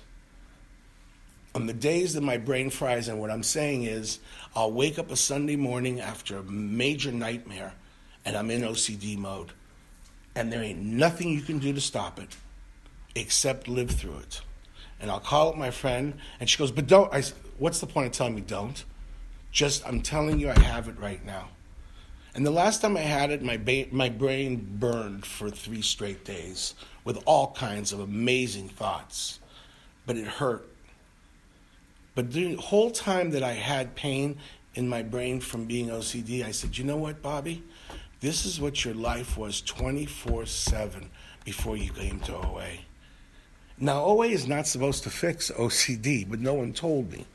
On 1.53 1.65
the 1.65 1.73
days 1.73 2.13
that 2.13 2.21
my 2.21 2.37
brain 2.37 2.69
fries, 2.69 3.09
and 3.09 3.19
what 3.19 3.31
I'm 3.31 3.43
saying 3.43 3.83
is, 3.83 4.19
I'll 4.55 4.71
wake 4.71 4.97
up 4.97 5.11
a 5.11 5.17
Sunday 5.17 5.57
morning 5.57 5.99
after 5.99 6.37
a 6.37 6.43
major 6.43 7.11
nightmare 7.11 7.73
and 8.25 8.35
I'm 8.35 8.51
in 8.51 8.61
OCD 8.61 9.17
mode. 9.17 9.51
And 10.35 10.51
there 10.51 10.63
ain't 10.63 10.81
nothing 10.81 11.29
you 11.29 11.41
can 11.41 11.59
do 11.59 11.73
to 11.73 11.81
stop 11.81 12.19
it 12.19 12.37
except 13.15 13.67
live 13.67 13.91
through 13.91 14.17
it. 14.17 14.41
And 14.99 15.11
I'll 15.11 15.19
call 15.19 15.49
up 15.49 15.57
my 15.57 15.71
friend, 15.71 16.13
and 16.39 16.49
she 16.49 16.57
goes, 16.57 16.71
But 16.71 16.87
don't. 16.87 17.13
I, 17.13 17.23
What's 17.57 17.79
the 17.79 17.87
point 17.87 18.07
of 18.07 18.13
telling 18.13 18.33
me 18.35 18.41
don't? 18.41 18.83
Just, 19.51 19.85
I'm 19.85 20.01
telling 20.01 20.39
you, 20.39 20.49
I 20.49 20.59
have 20.59 20.87
it 20.87 20.97
right 20.99 21.23
now. 21.23 21.49
And 22.33 22.45
the 22.45 22.51
last 22.51 22.81
time 22.81 22.95
I 22.95 23.01
had 23.01 23.29
it, 23.29 23.43
my, 23.43 23.57
ba- 23.57 23.87
my 23.91 24.09
brain 24.09 24.77
burned 24.79 25.25
for 25.25 25.49
three 25.49 25.81
straight 25.81 26.23
days 26.23 26.75
with 27.03 27.21
all 27.25 27.51
kinds 27.51 27.91
of 27.91 27.99
amazing 27.99 28.69
thoughts. 28.69 29.39
But 30.05 30.15
it 30.17 30.25
hurt. 30.25 30.67
But 32.15 32.31
the 32.31 32.55
whole 32.55 32.91
time 32.91 33.31
that 33.31 33.43
I 33.43 33.53
had 33.53 33.95
pain 33.95 34.37
in 34.75 34.87
my 34.87 35.03
brain 35.03 35.39
from 35.39 35.65
being 35.65 35.89
OCD, 35.89 36.43
I 36.45 36.51
said, 36.51 36.77
You 36.77 36.85
know 36.85 36.97
what, 36.97 37.21
Bobby? 37.21 37.63
This 38.21 38.45
is 38.45 38.61
what 38.61 38.85
your 38.85 38.93
life 38.93 39.35
was 39.35 39.61
24 39.61 40.45
7 40.45 41.09
before 41.43 41.75
you 41.75 41.91
came 41.91 42.19
to 42.21 42.35
OA. 42.35 42.67
Now, 43.79 44.03
OA 44.05 44.27
is 44.27 44.47
not 44.47 44.67
supposed 44.67 45.03
to 45.03 45.09
fix 45.09 45.49
OCD, 45.49 46.29
but 46.29 46.39
no 46.39 46.53
one 46.53 46.71
told 46.71 47.11
me. 47.11 47.25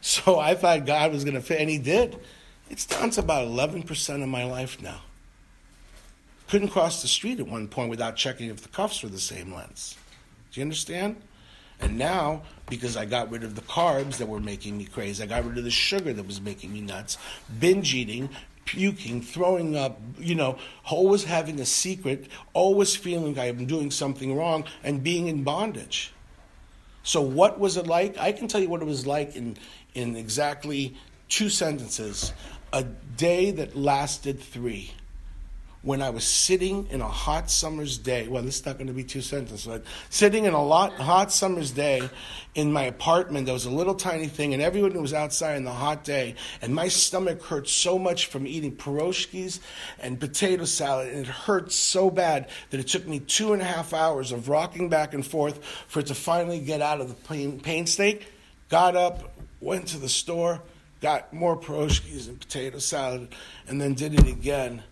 So 0.00 0.38
I 0.40 0.54
thought 0.54 0.86
God 0.86 1.12
was 1.12 1.24
going 1.24 1.36
to 1.36 1.42
fit, 1.42 1.60
and 1.60 1.68
He 1.68 1.78
did. 1.78 2.18
It's 2.70 2.86
down 2.86 3.10
to 3.10 3.20
about 3.20 3.46
11% 3.46 4.22
of 4.22 4.28
my 4.28 4.44
life 4.44 4.80
now. 4.80 5.02
Couldn't 6.48 6.68
cross 6.68 7.02
the 7.02 7.08
street 7.08 7.38
at 7.38 7.46
one 7.46 7.68
point 7.68 7.90
without 7.90 8.16
checking 8.16 8.48
if 8.48 8.62
the 8.62 8.68
cuffs 8.70 9.02
were 9.02 9.10
the 9.10 9.20
same 9.20 9.52
length. 9.52 9.98
Do 10.50 10.60
you 10.60 10.64
understand? 10.64 11.16
And 11.80 11.98
now, 11.98 12.42
because 12.70 12.96
I 12.96 13.04
got 13.04 13.30
rid 13.30 13.42
of 13.44 13.54
the 13.54 13.62
carbs 13.62 14.16
that 14.18 14.28
were 14.28 14.40
making 14.40 14.78
me 14.78 14.84
crazy, 14.86 15.22
I 15.22 15.26
got 15.26 15.44
rid 15.44 15.58
of 15.58 15.64
the 15.64 15.70
sugar 15.70 16.12
that 16.12 16.26
was 16.26 16.40
making 16.40 16.72
me 16.72 16.80
nuts, 16.80 17.18
binge 17.58 17.94
eating, 17.94 18.30
puking, 18.64 19.22
throwing 19.22 19.76
up, 19.76 20.00
you 20.18 20.34
know, 20.34 20.58
always 20.90 21.24
having 21.24 21.60
a 21.60 21.66
secret, 21.66 22.28
always 22.52 22.94
feeling 22.94 23.38
I 23.38 23.46
am 23.46 23.66
doing 23.66 23.90
something 23.90 24.36
wrong, 24.36 24.64
and 24.82 25.02
being 25.02 25.28
in 25.28 25.42
bondage. 25.42 26.12
So, 27.02 27.20
what 27.20 27.58
was 27.58 27.76
it 27.76 27.86
like? 27.86 28.16
I 28.18 28.32
can 28.32 28.48
tell 28.48 28.60
you 28.60 28.68
what 28.68 28.80
it 28.80 28.86
was 28.86 29.06
like 29.06 29.34
in, 29.34 29.56
in 29.94 30.16
exactly 30.16 30.96
two 31.28 31.48
sentences 31.48 32.32
a 32.72 32.84
day 32.84 33.50
that 33.50 33.76
lasted 33.76 34.40
three 34.40 34.92
when 35.82 36.00
I 36.00 36.10
was 36.10 36.24
sitting 36.24 36.86
in 36.90 37.00
a 37.00 37.08
hot 37.08 37.50
summer's 37.50 37.98
day. 37.98 38.28
Well, 38.28 38.42
this 38.42 38.60
is 38.60 38.66
not 38.66 38.78
going 38.78 38.86
to 38.86 38.92
be 38.92 39.02
two 39.02 39.20
sentences, 39.20 39.66
but 39.66 39.84
sitting 40.10 40.44
in 40.44 40.54
a 40.54 40.64
lot, 40.64 40.92
hot 40.92 41.32
summer's 41.32 41.72
day 41.72 42.08
in 42.54 42.72
my 42.72 42.84
apartment. 42.84 43.46
There 43.46 43.52
was 43.52 43.64
a 43.64 43.70
little 43.70 43.96
tiny 43.96 44.28
thing, 44.28 44.54
and 44.54 44.62
everyone 44.62 45.00
was 45.02 45.12
outside 45.12 45.56
in 45.56 45.64
the 45.64 45.72
hot 45.72 46.04
day, 46.04 46.36
and 46.62 46.72
my 46.72 46.86
stomach 46.86 47.42
hurt 47.42 47.68
so 47.68 47.98
much 47.98 48.26
from 48.26 48.46
eating 48.46 48.76
pierogies 48.76 49.58
and 49.98 50.20
potato 50.20 50.64
salad, 50.64 51.08
and 51.08 51.26
it 51.26 51.26
hurt 51.26 51.72
so 51.72 52.10
bad 52.10 52.48
that 52.70 52.78
it 52.78 52.86
took 52.86 53.06
me 53.06 53.18
two 53.18 53.52
and 53.52 53.60
a 53.60 53.64
half 53.64 53.92
hours 53.92 54.30
of 54.30 54.48
rocking 54.48 54.88
back 54.88 55.14
and 55.14 55.26
forth 55.26 55.64
for 55.88 56.00
it 56.00 56.06
to 56.06 56.14
finally 56.14 56.60
get 56.60 56.80
out 56.80 57.00
of 57.00 57.08
the 57.08 57.14
pain, 57.28 57.58
pain 57.58 57.86
state. 57.86 58.22
Got 58.68 58.94
up, 58.94 59.34
went 59.60 59.88
to 59.88 59.98
the 59.98 60.08
store, 60.08 60.62
got 61.00 61.32
more 61.32 61.58
pierogies 61.58 62.28
and 62.28 62.38
potato 62.38 62.78
salad, 62.78 63.34
and 63.66 63.80
then 63.80 63.94
did 63.94 64.14
it 64.14 64.28
again 64.28 64.84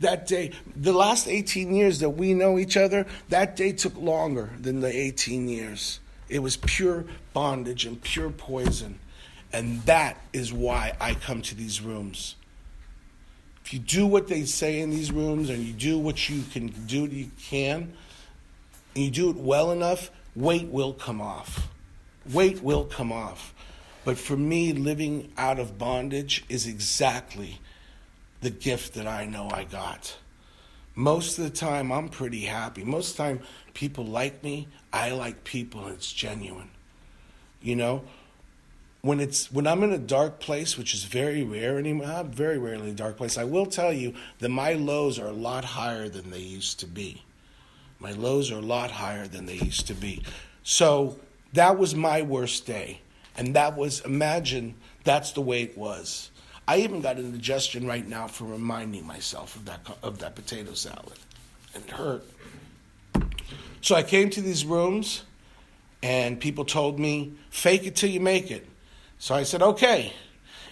that 0.00 0.26
day, 0.26 0.52
the 0.76 0.92
last 0.92 1.28
18 1.28 1.74
years 1.74 2.00
that 2.00 2.10
we 2.10 2.34
know 2.34 2.58
each 2.58 2.76
other, 2.76 3.06
that 3.28 3.56
day 3.56 3.72
took 3.72 3.96
longer 3.96 4.50
than 4.60 4.80
the 4.80 4.94
18 4.94 5.48
years. 5.48 6.00
It 6.28 6.40
was 6.40 6.56
pure 6.56 7.04
bondage 7.32 7.84
and 7.84 8.00
pure 8.02 8.30
poison. 8.30 8.98
And 9.52 9.82
that 9.82 10.18
is 10.32 10.52
why 10.52 10.94
I 11.00 11.14
come 11.14 11.42
to 11.42 11.54
these 11.54 11.80
rooms. 11.80 12.34
If 13.64 13.72
you 13.72 13.78
do 13.78 14.06
what 14.06 14.28
they 14.28 14.44
say 14.44 14.80
in 14.80 14.90
these 14.90 15.12
rooms 15.12 15.48
and 15.48 15.62
you 15.62 15.72
do 15.72 15.98
what 15.98 16.28
you 16.28 16.42
can 16.52 16.66
do, 16.86 17.06
you 17.06 17.30
can, 17.40 17.94
and 18.94 19.04
you 19.04 19.10
do 19.10 19.30
it 19.30 19.36
well 19.36 19.70
enough, 19.70 20.10
weight 20.34 20.68
will 20.68 20.92
come 20.92 21.20
off. 21.20 21.68
Weight 22.32 22.62
will 22.62 22.84
come 22.84 23.12
off. 23.12 23.54
But 24.04 24.18
for 24.18 24.36
me, 24.36 24.72
living 24.72 25.32
out 25.38 25.58
of 25.58 25.78
bondage 25.78 26.44
is 26.48 26.66
exactly 26.66 27.60
the 28.44 28.50
gift 28.50 28.94
that 28.94 29.06
I 29.06 29.24
know 29.24 29.48
I 29.50 29.64
got. 29.64 30.16
Most 30.94 31.38
of 31.38 31.44
the 31.44 31.50
time, 31.50 31.90
I'm 31.90 32.08
pretty 32.08 32.42
happy. 32.42 32.84
Most 32.84 33.12
of 33.12 33.16
the 33.16 33.22
time, 33.22 33.40
people 33.72 34.04
like 34.04 34.44
me. 34.44 34.68
I 34.92 35.10
like 35.10 35.42
people, 35.42 35.86
and 35.86 35.94
it's 35.94 36.12
genuine. 36.12 36.70
You 37.60 37.74
know, 37.74 38.04
when 39.00 39.18
it's 39.18 39.50
when 39.50 39.66
I'm 39.66 39.82
in 39.82 39.92
a 39.92 39.98
dark 39.98 40.38
place, 40.38 40.78
which 40.78 40.94
is 40.94 41.04
very 41.04 41.42
rare 41.42 41.78
anymore, 41.78 42.06
I'm 42.06 42.30
very 42.30 42.58
rarely 42.58 42.88
in 42.88 42.90
a 42.90 42.96
dark 42.96 43.16
place. 43.16 43.36
I 43.36 43.44
will 43.44 43.66
tell 43.66 43.92
you 43.92 44.14
that 44.38 44.50
my 44.50 44.74
lows 44.74 45.18
are 45.18 45.26
a 45.26 45.32
lot 45.32 45.64
higher 45.64 46.08
than 46.08 46.30
they 46.30 46.38
used 46.38 46.78
to 46.80 46.86
be. 46.86 47.22
My 47.98 48.12
lows 48.12 48.52
are 48.52 48.58
a 48.58 48.60
lot 48.60 48.90
higher 48.90 49.26
than 49.26 49.46
they 49.46 49.56
used 49.56 49.86
to 49.88 49.94
be. 49.94 50.22
So 50.62 51.18
that 51.54 51.78
was 51.78 51.94
my 51.94 52.22
worst 52.22 52.66
day, 52.66 53.00
and 53.36 53.56
that 53.56 53.76
was 53.76 54.00
imagine 54.00 54.74
that's 55.02 55.32
the 55.32 55.40
way 55.40 55.62
it 55.62 55.76
was. 55.76 56.30
I 56.66 56.78
even 56.78 57.00
got 57.00 57.16
an 57.16 57.26
indigestion 57.26 57.86
right 57.86 58.06
now 58.06 58.26
for 58.26 58.44
reminding 58.44 59.06
myself 59.06 59.56
of 59.56 59.66
that 59.66 59.80
of 60.02 60.18
that 60.18 60.34
potato 60.34 60.74
salad, 60.74 61.18
and 61.74 61.84
it 61.84 61.90
hurt. 61.90 62.24
So 63.80 63.94
I 63.94 64.02
came 64.02 64.30
to 64.30 64.40
these 64.40 64.64
rooms, 64.64 65.24
and 66.02 66.40
people 66.40 66.64
told 66.64 66.98
me, 66.98 67.34
"Fake 67.50 67.84
it 67.84 67.96
till 67.96 68.10
you 68.10 68.20
make 68.20 68.50
it." 68.50 68.66
So 69.18 69.34
I 69.34 69.42
said, 69.42 69.62
"Okay." 69.62 70.12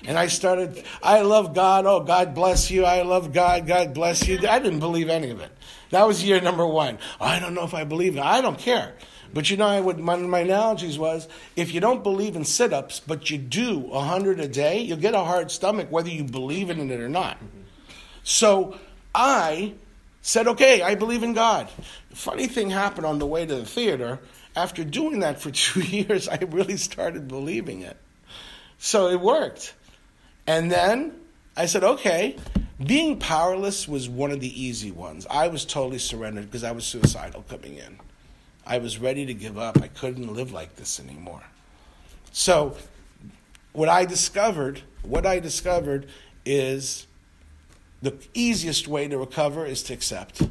And 0.04 0.18
I 0.18 0.26
started, 0.26 0.84
I 1.00 1.20
love 1.20 1.54
God. 1.54 1.86
Oh, 1.86 2.00
God 2.00 2.34
bless 2.34 2.72
you. 2.72 2.84
I 2.84 3.02
love 3.02 3.32
God. 3.32 3.68
God 3.68 3.94
bless 3.94 4.26
you. 4.26 4.36
I 4.48 4.58
didn't 4.58 4.80
believe 4.80 5.08
any 5.08 5.30
of 5.30 5.40
it. 5.40 5.52
That 5.90 6.06
was 6.08 6.24
year 6.24 6.40
number 6.40 6.66
one. 6.66 6.98
I 7.20 7.38
don't 7.38 7.54
know 7.54 7.62
if 7.62 7.72
I 7.72 7.84
believe 7.84 8.16
it. 8.16 8.20
I 8.20 8.40
don't 8.40 8.58
care. 8.58 8.94
But 9.32 9.50
you 9.50 9.56
know, 9.56 9.66
I 9.66 9.80
would, 9.80 9.98
my, 9.98 10.16
my 10.16 10.40
analogies 10.40 10.98
was 10.98 11.28
if 11.56 11.72
you 11.72 11.80
don't 11.80 12.02
believe 12.02 12.36
in 12.36 12.44
sit 12.44 12.72
ups, 12.72 13.00
but 13.00 13.30
you 13.30 13.38
do 13.38 13.78
100 13.78 14.40
a 14.40 14.48
day, 14.48 14.80
you'll 14.80 14.98
get 14.98 15.14
a 15.14 15.24
hard 15.24 15.50
stomach 15.50 15.90
whether 15.90 16.10
you 16.10 16.24
believe 16.24 16.70
in 16.70 16.90
it 16.90 17.00
or 17.00 17.08
not. 17.08 17.38
So 18.24 18.78
I 19.14 19.74
said, 20.20 20.46
okay, 20.48 20.82
I 20.82 20.94
believe 20.94 21.22
in 21.22 21.32
God. 21.32 21.68
Funny 22.12 22.46
thing 22.46 22.70
happened 22.70 23.06
on 23.06 23.18
the 23.18 23.26
way 23.26 23.46
to 23.46 23.54
the 23.54 23.64
theater. 23.66 24.20
After 24.54 24.84
doing 24.84 25.20
that 25.20 25.40
for 25.40 25.50
two 25.52 25.80
years, 25.80 26.28
I 26.28 26.38
really 26.48 26.76
started 26.76 27.28
believing 27.28 27.82
it. 27.82 27.96
So 28.78 29.08
it 29.08 29.20
worked. 29.20 29.74
And 30.46 30.70
then 30.70 31.14
I 31.56 31.66
said, 31.66 31.84
okay, 31.84 32.36
being 32.84 33.18
powerless 33.18 33.86
was 33.86 34.08
one 34.08 34.30
of 34.30 34.40
the 34.40 34.62
easy 34.62 34.90
ones. 34.90 35.26
I 35.30 35.48
was 35.48 35.64
totally 35.64 35.98
surrendered 35.98 36.46
because 36.46 36.64
I 36.64 36.72
was 36.72 36.84
suicidal 36.84 37.42
coming 37.42 37.76
in. 37.76 37.98
I 38.66 38.78
was 38.78 38.98
ready 38.98 39.26
to 39.26 39.34
give 39.34 39.58
up. 39.58 39.80
I 39.82 39.88
couldn't 39.88 40.32
live 40.32 40.52
like 40.52 40.76
this 40.76 41.00
anymore. 41.00 41.42
So, 42.32 42.76
what 43.72 43.88
I 43.88 44.04
discovered, 44.04 44.82
what 45.02 45.26
I 45.26 45.38
discovered 45.40 46.06
is 46.44 47.06
the 48.00 48.16
easiest 48.34 48.88
way 48.88 49.08
to 49.08 49.18
recover 49.18 49.66
is 49.66 49.82
to 49.84 49.94
accept. 49.94 50.42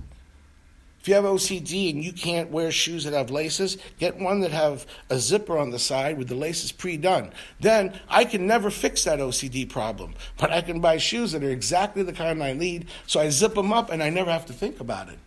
If 1.02 1.08
you 1.08 1.16
have 1.16 1.24
OCD 1.24 1.90
and 1.90 2.04
you 2.04 2.14
can't 2.14 2.52
wear 2.52 2.72
shoes 2.72 3.06
that 3.06 3.14
have 3.14 3.32
laces, 3.32 3.80
get 3.98 4.20
one 4.20 4.42
that 4.42 4.52
have 4.52 4.86
a 5.10 5.18
zipper 5.18 5.58
on 5.58 5.72
the 5.72 5.80
side 5.80 6.16
with 6.16 6.28
the 6.28 6.36
laces 6.36 6.72
pre-done. 6.72 7.32
Then 7.60 8.00
I 8.08 8.24
can 8.24 8.46
never 8.46 8.70
fix 8.70 9.06
that 9.06 9.18
OCD 9.18 9.68
problem, 9.68 10.14
but 10.38 10.52
I 10.52 10.62
can 10.62 10.80
buy 10.80 10.98
shoes 10.98 11.32
that 11.32 11.44
are 11.44 11.50
exactly 11.50 12.04
the 12.04 12.14
kind 12.14 12.44
I 12.44 12.54
need, 12.54 12.86
so 13.08 13.20
I 13.20 13.30
zip 13.30 13.56
them 13.56 13.74
up 13.74 13.90
and 13.90 14.04
I 14.04 14.12
never 14.12 14.32
have 14.32 14.46
to 14.46 14.54
think 14.54 14.80
about 14.80 15.10
it. 15.10 15.18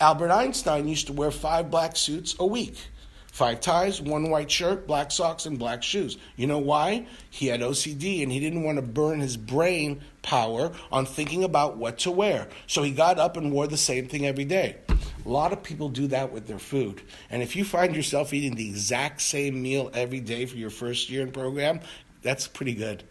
Albert 0.00 0.30
Einstein 0.30 0.86
used 0.88 1.06
to 1.06 1.12
wear 1.12 1.30
five 1.30 1.70
black 1.70 1.96
suits 1.96 2.36
a 2.38 2.46
week. 2.46 2.76
Five 3.32 3.60
ties, 3.60 4.00
one 4.00 4.30
white 4.30 4.50
shirt, 4.50 4.86
black 4.86 5.10
socks, 5.10 5.44
and 5.44 5.58
black 5.58 5.82
shoes. 5.82 6.16
You 6.36 6.46
know 6.46 6.58
why? 6.58 7.06
He 7.28 7.48
had 7.48 7.60
OCD 7.60 8.22
and 8.22 8.32
he 8.32 8.40
didn't 8.40 8.62
want 8.62 8.76
to 8.76 8.82
burn 8.82 9.20
his 9.20 9.36
brain 9.36 10.00
power 10.22 10.72
on 10.90 11.04
thinking 11.04 11.44
about 11.44 11.76
what 11.76 11.98
to 12.00 12.10
wear. 12.10 12.48
So 12.66 12.82
he 12.82 12.92
got 12.92 13.18
up 13.18 13.36
and 13.36 13.52
wore 13.52 13.66
the 13.66 13.76
same 13.76 14.08
thing 14.08 14.26
every 14.26 14.46
day. 14.46 14.76
A 14.88 15.28
lot 15.28 15.52
of 15.52 15.62
people 15.62 15.88
do 15.88 16.06
that 16.08 16.32
with 16.32 16.46
their 16.46 16.58
food. 16.58 17.02
And 17.30 17.42
if 17.42 17.56
you 17.56 17.64
find 17.64 17.94
yourself 17.94 18.32
eating 18.32 18.54
the 18.54 18.68
exact 18.68 19.20
same 19.20 19.62
meal 19.62 19.90
every 19.92 20.20
day 20.20 20.46
for 20.46 20.56
your 20.56 20.70
first 20.70 21.10
year 21.10 21.22
in 21.22 21.30
program, 21.30 21.80
that's 22.22 22.46
pretty 22.46 22.74
good. 22.74 23.02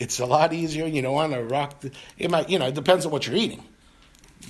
It's 0.00 0.18
a 0.18 0.26
lot 0.26 0.52
easier. 0.52 0.86
You 0.86 1.02
don't 1.02 1.14
want 1.14 1.34
to 1.34 1.44
rock 1.44 1.84
it 2.18 2.30
might, 2.30 2.48
you 2.48 2.58
know, 2.58 2.66
it 2.66 2.74
depends 2.74 3.06
on 3.06 3.12
what 3.12 3.26
you're 3.26 3.36
eating. 3.36 3.62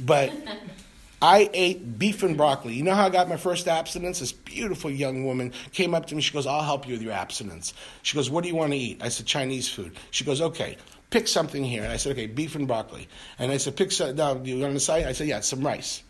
But 0.00 0.32
I 1.22 1.48
ate 1.54 2.00
beef 2.00 2.24
and 2.24 2.36
broccoli. 2.36 2.74
You 2.74 2.82
know 2.82 2.96
how 2.96 3.06
I 3.06 3.08
got 3.08 3.28
my 3.28 3.36
first 3.36 3.68
abstinence? 3.68 4.18
This 4.18 4.32
beautiful 4.32 4.90
young 4.90 5.24
woman 5.24 5.52
came 5.72 5.94
up 5.94 6.06
to 6.06 6.16
me. 6.16 6.20
She 6.20 6.32
goes, 6.32 6.48
I'll 6.48 6.64
help 6.64 6.84
you 6.84 6.94
with 6.94 7.02
your 7.02 7.12
abstinence. 7.12 7.74
She 8.02 8.16
goes, 8.16 8.28
What 8.28 8.42
do 8.42 8.48
you 8.48 8.56
want 8.56 8.72
to 8.72 8.78
eat? 8.78 9.00
I 9.00 9.08
said, 9.08 9.24
Chinese 9.24 9.68
food. 9.68 9.96
She 10.10 10.24
goes, 10.24 10.40
Okay, 10.40 10.76
pick 11.10 11.28
something 11.28 11.62
here. 11.62 11.84
And 11.84 11.92
I 11.92 11.96
said, 11.96 12.12
Okay, 12.12 12.26
beef 12.26 12.56
and 12.56 12.66
broccoli. 12.66 13.06
And 13.38 13.52
I 13.52 13.58
said, 13.58 13.76
Pick 13.76 13.92
some, 13.92 14.16
now, 14.16 14.36
you 14.42 14.64
on 14.64 14.74
the 14.74 14.80
side? 14.80 15.06
I 15.06 15.12
said, 15.12 15.28
Yeah, 15.28 15.38
some 15.40 15.64
rice. 15.64 16.02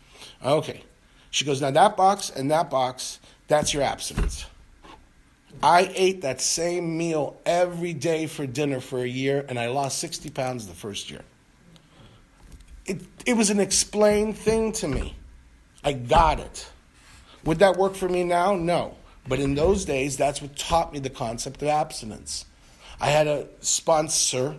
Okay. 0.43 0.83
She 1.29 1.45
goes, 1.45 1.61
Now 1.61 1.69
that 1.69 1.95
box 1.95 2.31
and 2.31 2.49
that 2.49 2.71
box, 2.71 3.19
that's 3.47 3.71
your 3.71 3.83
abstinence. 3.83 4.47
I 5.61 5.91
ate 5.93 6.23
that 6.23 6.41
same 6.41 6.97
meal 6.97 7.39
every 7.45 7.93
day 7.93 8.25
for 8.25 8.47
dinner 8.47 8.79
for 8.79 9.03
a 9.03 9.07
year, 9.07 9.45
and 9.47 9.59
I 9.59 9.67
lost 9.67 9.99
60 9.99 10.31
pounds 10.31 10.65
the 10.65 10.73
first 10.73 11.11
year 11.11 11.21
it, 12.85 13.01
it 13.25 13.33
was 13.37 13.49
an 13.49 13.59
explained 13.59 14.37
thing 14.37 14.71
to 14.73 14.87
me. 14.87 15.15
I 15.83 15.93
got 15.93 16.39
it. 16.39 16.69
Would 17.45 17.59
that 17.59 17.77
work 17.77 17.95
for 17.95 18.07
me 18.07 18.23
now? 18.23 18.55
No. 18.55 18.95
But 19.27 19.39
in 19.39 19.55
those 19.55 19.85
days, 19.85 20.17
that's 20.17 20.41
what 20.41 20.55
taught 20.55 20.93
me 20.93 20.99
the 20.99 21.09
concept 21.09 21.61
of 21.61 21.69
abstinence. 21.69 22.45
I 22.99 23.07
had 23.07 23.27
a 23.27 23.47
sponsor 23.61 24.55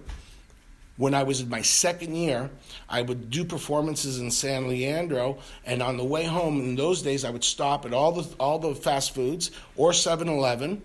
when 0.97 1.15
I 1.15 1.23
was 1.23 1.41
in 1.41 1.49
my 1.49 1.63
second 1.63 2.15
year. 2.15 2.51
I 2.89 3.03
would 3.03 3.31
do 3.31 3.45
performances 3.45 4.21
in 4.21 4.31
San 4.31 4.69
Leandro, 4.69 5.39
and 5.65 5.83
on 5.83 5.97
the 5.97 6.05
way 6.05 6.25
home, 6.25 6.61
in 6.61 6.77
those 6.77 7.03
days, 7.03 7.25
I 7.25 7.31
would 7.31 7.45
stop 7.45 7.85
at 7.85 7.93
all 7.93 8.13
the 8.13 8.35
all 8.39 8.59
the 8.59 8.75
fast 8.75 9.15
foods 9.15 9.51
or 9.77 9.91
7-Eleven, 9.91 10.83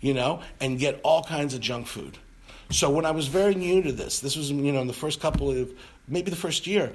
you 0.00 0.14
know, 0.14 0.40
and 0.60 0.78
get 0.78 1.00
all 1.02 1.22
kinds 1.24 1.54
of 1.54 1.60
junk 1.60 1.86
food. 1.86 2.18
So 2.70 2.88
when 2.88 3.04
I 3.04 3.10
was 3.10 3.26
very 3.26 3.54
new 3.56 3.82
to 3.82 3.92
this, 3.92 4.20
this 4.20 4.36
was 4.36 4.50
you 4.50 4.72
know 4.72 4.80
in 4.80 4.86
the 4.86 4.92
first 4.92 5.20
couple 5.20 5.50
of 5.50 5.70
maybe 6.10 6.30
the 6.30 6.36
first 6.36 6.66
year, 6.66 6.92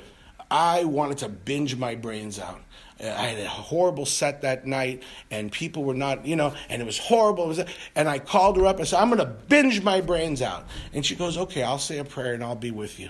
I 0.51 0.83
wanted 0.83 1.19
to 1.19 1.29
binge 1.29 1.75
my 1.75 1.95
brains 1.95 2.39
out. 2.39 2.61
Uh, 3.03 3.07
I 3.07 3.27
had 3.27 3.39
a 3.39 3.49
horrible 3.49 4.05
set 4.05 4.41
that 4.43 4.65
night, 4.65 5.03
and 5.29 5.51
people 5.51 5.83
were 5.83 5.93
not, 5.93 6.25
you 6.25 6.35
know, 6.35 6.53
and 6.69 6.81
it 6.81 6.85
was 6.85 6.97
horrible. 6.97 7.45
It 7.45 7.47
was, 7.47 7.63
and 7.95 8.07
I 8.07 8.19
called 8.19 8.57
her 8.57 8.65
up 8.65 8.77
and 8.77 8.87
said, 8.87 8.99
I'm 8.99 9.09
going 9.09 9.19
to 9.19 9.25
binge 9.25 9.81
my 9.81 10.01
brains 10.01 10.41
out. 10.41 10.65
And 10.93 11.05
she 11.05 11.15
goes, 11.15 11.37
Okay, 11.37 11.63
I'll 11.63 11.79
say 11.79 11.97
a 11.97 12.05
prayer 12.05 12.33
and 12.33 12.43
I'll 12.43 12.55
be 12.55 12.71
with 12.71 12.99
you. 12.99 13.09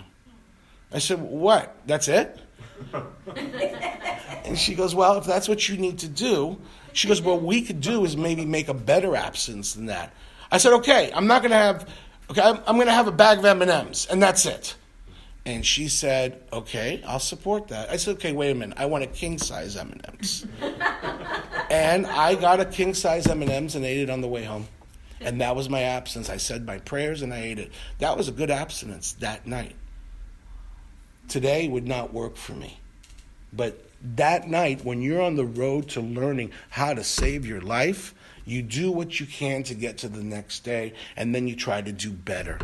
I 0.92 1.00
said, 1.00 1.20
What? 1.22 1.76
That's 1.86 2.08
it? 2.08 2.40
and 4.46 4.58
she 4.58 4.74
goes, 4.74 4.96
Well, 4.96 5.18
if 5.18 5.26
that's 5.26 5.48
what 5.48 5.70
you 5.70 5.78
need 5.78 6.00
to 6.00 6.08
do, 6.08 6.60
she 6.94 7.08
goes, 7.08 7.22
What 7.22 7.44
we 7.44 7.62
could 7.62 7.82
do 7.82 8.06
is 8.06 8.18
maybe 8.18 8.46
make 8.46 8.70
a 8.70 8.74
better 8.74 9.16
absence 9.16 9.74
than 9.74 9.88
that. 9.88 10.14
I 10.52 10.58
said, 10.58 10.74
Okay, 10.74 11.12
I'm 11.14 11.28
not 11.28 11.44
going 11.44 11.52
to 11.52 11.58
have, 11.58 11.88
okay, 12.32 12.42
I'm, 12.42 12.58
I'm 12.66 12.76
going 12.76 12.88
to 12.88 12.94
have 12.94 13.08
a 13.08 13.12
bag 13.12 13.38
of 13.40 13.46
M&Ms, 13.46 14.08
and 14.10 14.24
that's 14.24 14.48
it. 14.48 14.76
And 15.46 15.66
she 15.66 15.88
said, 15.88 16.42
"Okay, 16.52 17.04
I'll 17.06 17.20
support 17.20 17.68
that." 17.68 17.90
I 17.90 17.98
said, 17.98 18.16
"Okay, 18.16 18.34
wait 18.34 18.52
a 18.52 18.56
minute. 18.56 18.78
I 18.80 18.86
want 18.86 19.04
a 19.04 19.08
king 19.08 19.38
size 19.38 19.76
M 19.78 19.92
and 19.92 20.06
M's." 20.08 20.46
And 21.70 22.06
I 22.06 22.36
got 22.36 22.60
a 22.60 22.66
king 22.66 22.94
size 22.94 23.26
M 23.28 23.42
and 23.42 23.52
M's 23.52 23.76
and 23.76 23.84
ate 23.84 23.98
it 23.98 24.10
on 24.10 24.22
the 24.22 24.28
way 24.28 24.44
home. 24.44 24.68
And 25.20 25.42
that 25.42 25.56
was 25.56 25.70
my 25.70 25.82
abstinence. 25.82 26.30
I 26.30 26.38
said 26.38 26.66
my 26.66 26.78
prayers 26.78 27.22
and 27.22 27.34
I 27.34 27.42
ate 27.42 27.60
it. 27.60 27.72
That 28.00 28.18
was 28.18 28.28
a 28.28 28.32
good 28.32 28.52
abstinence 28.52 29.14
that 29.14 29.48
night. 29.48 29.76
Today 31.28 31.68
would 31.68 31.88
not 31.88 32.14
work 32.14 32.38
for 32.38 32.54
me. 32.54 32.80
But 33.52 33.84
that 34.16 34.48
night, 34.48 34.86
when 34.86 35.02
you're 35.02 35.22
on 35.22 35.36
the 35.36 35.46
road 35.46 35.90
to 35.90 36.02
learning 36.02 36.52
how 36.70 36.94
to 36.94 37.04
save 37.04 37.46
your 37.46 37.62
life, 37.62 38.14
you 38.46 38.62
do 38.62 38.92
what 38.92 39.20
you 39.20 39.26
can 39.26 39.64
to 39.64 39.74
get 39.74 39.98
to 40.00 40.08
the 40.08 40.24
next 40.24 40.64
day, 40.64 40.94
and 41.18 41.34
then 41.34 41.48
you 41.48 41.56
try 41.56 41.82
to 41.82 41.92
do 41.92 42.12
better. 42.12 42.60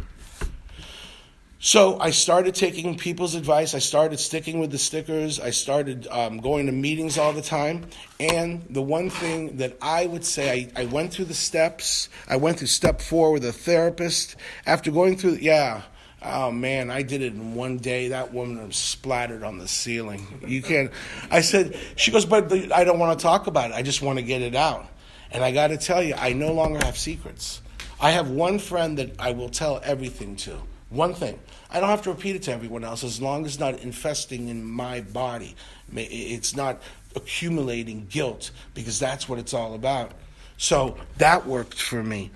So 1.63 2.00
I 2.00 2.10
started 2.10 2.56
taking 2.56 2.97
people's 2.97 3.36
advice. 3.36 3.76
I 3.76 3.80
started 3.80 4.19
sticking 4.19 4.60
with 4.60 4.71
the 4.71 4.80
stickers. 4.80 5.39
I 5.39 5.52
started 5.52 6.08
um, 6.08 6.39
going 6.39 6.65
to 6.65 6.71
meetings 6.71 7.19
all 7.19 7.34
the 7.34 7.43
time. 7.43 7.86
And 8.19 8.65
the 8.71 8.82
one 8.82 9.12
thing 9.12 9.58
that 9.58 9.78
I 9.80 10.08
would 10.08 10.26
say, 10.26 10.71
I, 10.76 10.82
I 10.82 10.86
went 10.86 11.13
through 11.13 11.26
the 11.26 11.36
steps. 11.36 12.10
I 12.28 12.38
went 12.38 12.58
through 12.58 12.67
step 12.67 13.00
four 13.00 13.32
with 13.32 13.45
a 13.45 13.54
therapist. 13.54 14.38
After 14.65 14.89
going 14.89 15.17
through, 15.17 15.34
yeah, 15.34 15.84
oh 16.24 16.50
man, 16.50 16.89
I 16.89 17.04
did 17.04 17.21
it 17.21 17.34
in 17.34 17.54
one 17.54 17.78
day. 17.78 18.08
That 18.08 18.34
woman 18.34 18.65
was 18.65 18.76
splattered 18.76 19.43
on 19.43 19.60
the 19.60 19.67
ceiling. 19.67 20.41
You 20.47 20.63
can't. 20.63 20.89
I 21.30 21.41
said, 21.41 21.78
she 21.95 22.10
goes, 22.10 22.26
but 22.26 22.52
I 22.71 22.84
don't 22.84 22.97
want 22.97 23.19
to 23.19 23.21
talk 23.21 23.45
about 23.45 23.69
it. 23.69 23.76
I 23.76 23.84
just 23.84 24.02
want 24.02 24.17
to 24.17 24.24
get 24.24 24.41
it 24.41 24.56
out. 24.56 24.88
And 25.30 25.43
I 25.43 25.52
got 25.52 25.67
to 25.67 25.78
tell 25.78 26.02
you, 26.02 26.15
I 26.15 26.34
no 26.34 26.54
longer 26.54 26.84
have 26.84 26.97
secrets. 26.97 27.62
I 28.00 28.10
have 28.10 28.32
one 28.32 28.58
friend 28.58 28.97
that 28.97 29.12
I 29.19 29.34
will 29.34 29.50
tell 29.50 29.80
everything 29.84 30.38
to. 30.38 30.58
One 30.91 31.13
thing. 31.13 31.39
I 31.69 31.80
don't 31.80 31.89
have 31.89 32.01
to 32.04 32.12
repeat 32.12 32.36
it 32.36 32.43
to 32.43 32.51
everyone 32.51 32.84
else 32.84 33.04
as 33.04 33.21
long 33.21 33.45
as 33.45 33.54
it's 33.54 33.60
not 33.60 33.80
infesting 33.80 34.49
in 34.49 34.63
my 34.63 34.99
body. 35.01 35.56
It's 35.95 36.54
not 36.56 36.82
accumulating 37.15 38.08
guilt 38.10 38.51
because 38.73 38.99
that's 38.99 39.27
what 39.27 39.39
it's 39.39 39.54
all 39.54 39.73
about. 39.73 40.12
So 40.58 40.97
that 41.17 41.47
worked 41.47 41.82
for 41.82 42.04
me. 42.04 42.30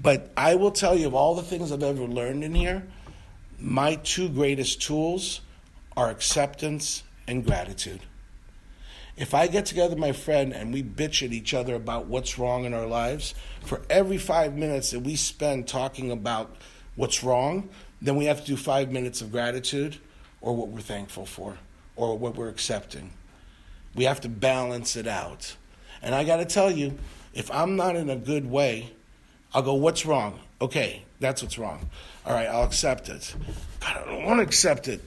But 0.00 0.32
I 0.36 0.54
will 0.54 0.70
tell 0.70 0.96
you, 0.96 1.06
of 1.06 1.14
all 1.14 1.34
the 1.34 1.42
things 1.42 1.70
I've 1.70 1.82
ever 1.82 2.04
learned 2.04 2.44
in 2.44 2.54
here, 2.54 2.82
my 3.60 3.96
two 3.96 4.30
greatest 4.30 4.80
tools 4.80 5.42
are 5.94 6.08
acceptance 6.08 7.02
and 7.26 7.44
gratitude. 7.44 8.00
If 9.18 9.34
I 9.34 9.48
get 9.48 9.66
together 9.66 9.90
with 9.90 9.98
my 9.98 10.12
friend 10.12 10.54
and 10.54 10.72
we 10.72 10.82
bitch 10.82 11.22
at 11.26 11.32
each 11.32 11.52
other 11.52 11.74
about 11.74 12.06
what's 12.06 12.38
wrong 12.38 12.64
in 12.64 12.72
our 12.72 12.86
lives, 12.86 13.34
for 13.64 13.82
every 13.90 14.16
five 14.16 14.56
minutes 14.56 14.92
that 14.92 15.00
we 15.00 15.16
spend 15.16 15.68
talking 15.68 16.10
about 16.10 16.56
what's 16.94 17.22
wrong, 17.22 17.68
then 18.00 18.16
we 18.16 18.26
have 18.26 18.40
to 18.40 18.46
do 18.46 18.56
five 18.56 18.90
minutes 18.92 19.20
of 19.20 19.32
gratitude 19.32 19.98
or 20.40 20.54
what 20.54 20.68
we're 20.68 20.80
thankful 20.80 21.26
for 21.26 21.58
or 21.96 22.16
what 22.16 22.36
we're 22.36 22.48
accepting. 22.48 23.10
We 23.94 24.04
have 24.04 24.20
to 24.20 24.28
balance 24.28 24.96
it 24.96 25.06
out. 25.06 25.56
And 26.02 26.14
I 26.14 26.24
got 26.24 26.36
to 26.36 26.44
tell 26.44 26.70
you, 26.70 26.96
if 27.34 27.50
I'm 27.50 27.76
not 27.76 27.96
in 27.96 28.08
a 28.08 28.16
good 28.16 28.48
way, 28.48 28.92
I'll 29.52 29.62
go, 29.62 29.74
What's 29.74 30.06
wrong? 30.06 30.38
Okay, 30.60 31.04
that's 31.20 31.42
what's 31.42 31.58
wrong. 31.58 31.88
All 32.26 32.34
right, 32.34 32.46
I'll 32.46 32.64
accept 32.64 33.08
it. 33.08 33.34
God, 33.80 33.96
I 33.96 34.04
don't 34.04 34.24
want 34.24 34.38
to 34.38 34.42
accept 34.42 34.88
it. 34.88 35.00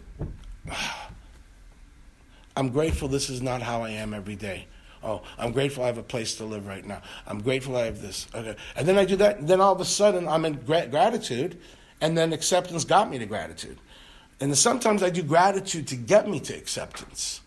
I'm 2.55 2.69
grateful 2.69 3.07
this 3.07 3.29
is 3.29 3.41
not 3.41 3.61
how 3.61 3.83
I 3.83 3.91
am 3.91 4.13
every 4.13 4.35
day. 4.35 4.67
Oh, 5.03 5.21
I'm 5.37 5.51
grateful 5.51 5.83
I 5.83 5.87
have 5.87 5.97
a 5.97 6.03
place 6.03 6.35
to 6.35 6.45
live 6.45 6.67
right 6.67 6.85
now. 6.85 7.01
I'm 7.25 7.41
grateful 7.41 7.75
I 7.75 7.85
have 7.85 8.01
this. 8.01 8.27
Okay. 8.35 8.55
And 8.75 8.87
then 8.87 8.97
I 8.97 9.05
do 9.05 9.15
that, 9.17 9.39
and 9.39 9.47
then 9.47 9.59
all 9.59 9.73
of 9.73 9.81
a 9.81 9.85
sudden 9.85 10.27
I'm 10.27 10.45
in 10.45 10.53
gra- 10.53 10.87
gratitude, 10.87 11.57
and 12.01 12.17
then 12.17 12.33
acceptance 12.33 12.83
got 12.83 13.09
me 13.09 13.19
to 13.19 13.25
gratitude. 13.25 13.77
And 14.39 14.57
sometimes 14.57 15.03
I 15.03 15.11
do 15.11 15.21
gratitude 15.21 15.87
to 15.89 15.95
get 15.95 16.27
me 16.27 16.39
to 16.41 16.53
acceptance. 16.53 17.41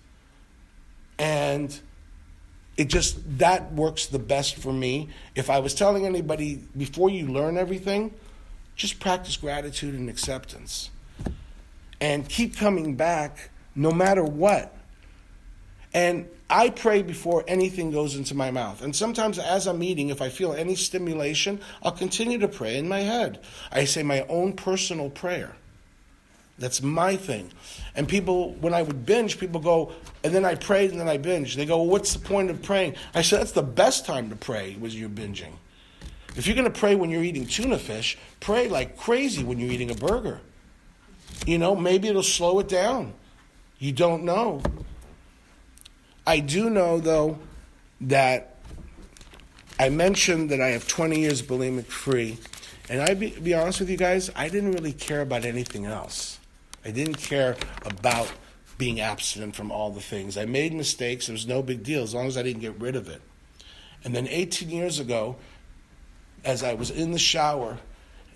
And 1.18 1.78
it 2.76 2.88
just, 2.88 3.38
that 3.38 3.72
works 3.72 4.06
the 4.06 4.18
best 4.18 4.56
for 4.56 4.72
me. 4.72 5.08
If 5.34 5.50
I 5.50 5.58
was 5.58 5.74
telling 5.74 6.06
anybody 6.06 6.62
before 6.76 7.10
you 7.10 7.26
learn 7.26 7.58
everything, 7.58 8.14
just 8.76 9.00
practice 9.00 9.36
gratitude 9.36 9.94
and 9.94 10.08
acceptance. 10.08 10.90
And 12.00 12.28
keep 12.28 12.56
coming 12.56 12.94
back 12.94 13.50
no 13.74 13.90
matter 13.90 14.24
what. 14.24 14.76
And 15.94 16.28
I 16.50 16.70
pray 16.70 17.02
before 17.02 17.44
anything 17.46 17.92
goes 17.92 18.16
into 18.16 18.34
my 18.34 18.50
mouth. 18.50 18.82
And 18.82 18.94
sometimes, 18.94 19.38
as 19.38 19.66
I'm 19.66 19.82
eating, 19.82 20.10
if 20.10 20.20
I 20.20 20.28
feel 20.28 20.52
any 20.52 20.74
stimulation, 20.74 21.60
I'll 21.82 21.92
continue 21.92 22.38
to 22.38 22.48
pray 22.48 22.76
in 22.76 22.88
my 22.88 23.00
head. 23.00 23.40
I 23.70 23.84
say 23.84 24.02
my 24.02 24.26
own 24.28 24.54
personal 24.54 25.08
prayer. 25.08 25.54
That's 26.58 26.82
my 26.82 27.16
thing. 27.16 27.52
And 27.96 28.08
people, 28.08 28.52
when 28.54 28.74
I 28.74 28.82
would 28.82 29.06
binge, 29.06 29.38
people 29.38 29.60
go, 29.60 29.92
and 30.22 30.34
then 30.34 30.44
I 30.44 30.54
prayed 30.54 30.90
and 30.90 31.00
then 31.00 31.08
I 31.08 31.16
binge. 31.16 31.56
They 31.56 31.66
go, 31.66 31.78
well, 31.78 31.86
what's 31.86 32.12
the 32.12 32.20
point 32.20 32.50
of 32.50 32.62
praying? 32.62 32.94
I 33.14 33.22
said, 33.22 33.40
that's 33.40 33.52
the 33.52 33.62
best 33.62 34.04
time 34.04 34.30
to 34.30 34.36
pray 34.36 34.76
was 34.80 34.98
you're 34.98 35.08
binging. 35.08 35.52
If 36.36 36.46
you're 36.46 36.56
going 36.56 36.70
to 36.70 36.78
pray 36.78 36.96
when 36.96 37.10
you're 37.10 37.22
eating 37.22 37.46
tuna 37.46 37.78
fish, 37.78 38.18
pray 38.40 38.68
like 38.68 38.96
crazy 38.96 39.44
when 39.44 39.58
you're 39.58 39.70
eating 39.70 39.90
a 39.90 39.94
burger. 39.94 40.40
You 41.46 41.58
know, 41.58 41.74
maybe 41.76 42.08
it'll 42.08 42.22
slow 42.22 42.58
it 42.58 42.68
down. 42.68 43.14
You 43.78 43.92
don't 43.92 44.24
know. 44.24 44.62
I 46.26 46.40
do 46.40 46.70
know, 46.70 46.98
though, 46.98 47.38
that 48.02 48.56
I 49.78 49.88
mentioned 49.88 50.50
that 50.50 50.60
I 50.60 50.68
have 50.68 50.86
20 50.86 51.20
years 51.20 51.42
bulimic 51.42 51.86
free. 51.86 52.38
And 52.88 53.02
I 53.02 53.14
be, 53.14 53.30
be 53.30 53.54
honest 53.54 53.80
with 53.80 53.90
you 53.90 53.96
guys, 53.96 54.30
I 54.34 54.48
didn't 54.48 54.72
really 54.72 54.92
care 54.92 55.20
about 55.20 55.44
anything 55.44 55.86
else. 55.86 56.38
I 56.84 56.90
didn't 56.90 57.16
care 57.16 57.56
about 57.84 58.30
being 58.76 59.00
abstinent 59.00 59.56
from 59.56 59.70
all 59.70 59.90
the 59.90 60.00
things. 60.00 60.36
I 60.36 60.44
made 60.44 60.72
mistakes. 60.72 61.28
It 61.28 61.32
was 61.32 61.46
no 61.46 61.62
big 61.62 61.82
deal 61.82 62.02
as 62.02 62.14
long 62.14 62.26
as 62.26 62.36
I 62.36 62.42
didn't 62.42 62.60
get 62.60 62.78
rid 62.80 62.96
of 62.96 63.08
it. 63.08 63.22
And 64.04 64.14
then 64.14 64.26
18 64.28 64.68
years 64.68 64.98
ago, 64.98 65.36
as 66.44 66.62
I 66.62 66.74
was 66.74 66.90
in 66.90 67.12
the 67.12 67.18
shower, 67.18 67.78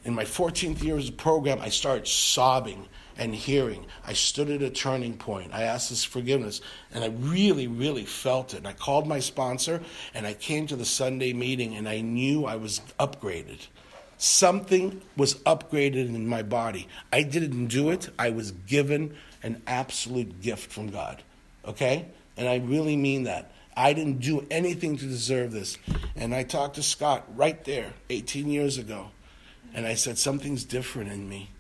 in 0.09 0.15
my 0.15 0.25
14th 0.25 0.83
year 0.83 0.97
of 0.97 1.05
the 1.05 1.13
program, 1.13 1.61
I 1.61 1.69
started 1.69 2.09
sobbing 2.09 2.89
and 3.19 3.35
hearing. 3.35 3.85
I 4.07 4.15
stood 4.15 4.49
at 4.49 4.63
a 4.63 4.71
turning 4.71 5.19
point. 5.19 5.53
I 5.53 5.65
asked 5.65 5.91
his 5.91 6.03
forgiveness, 6.03 6.63
and 6.95 7.05
I 7.05 7.09
really, 7.09 7.67
really 7.67 8.07
felt 8.07 8.55
it. 8.55 8.59
And 8.59 8.67
I 8.67 8.73
called 8.73 9.07
my 9.07 9.19
sponsor, 9.19 9.83
and 10.15 10.27
I 10.27 10.33
came 10.33 10.67
to 10.69 10.77
the 10.77 10.87
Sunday 10.87 11.35
meeting, 11.35 11.77
and 11.77 11.87
I 11.87 12.01
knew 12.01 12.47
I 12.47 12.57
was 12.57 12.81
upgraded. 12.99 13.67
Something 14.17 15.03
was 15.15 15.35
upgraded 15.45 16.07
in 16.07 16.27
my 16.27 16.43
body. 16.43 16.89
I 17.13 17.23
didn't 17.23 17.67
do 17.67 17.91
it, 17.91 18.09
I 18.19 18.31
was 18.31 18.53
given 18.53 19.15
an 19.43 19.61
absolute 19.67 20.41
gift 20.41 20.73
from 20.73 20.89
God. 20.89 21.23
Okay? 21.67 22.07
And 22.39 22.49
I 22.49 22.57
really 22.57 22.97
mean 22.97 23.25
that. 23.25 23.53
I 23.77 23.93
didn't 23.93 24.21
do 24.21 24.47
anything 24.51 24.97
to 24.97 25.05
deserve 25.05 25.53
this. 25.53 25.77
And 26.17 26.35
I 26.35 26.45
talked 26.45 26.77
to 26.77 26.83
Scott 26.83 27.27
right 27.37 27.63
there 27.67 27.93
18 28.09 28.49
years 28.49 28.79
ago. 28.79 29.11
And 29.75 29.87
I 29.87 29.95
said, 29.95 30.19
Something's 30.19 30.65
different 30.65 31.13
in 31.13 31.29
me. 31.29 31.51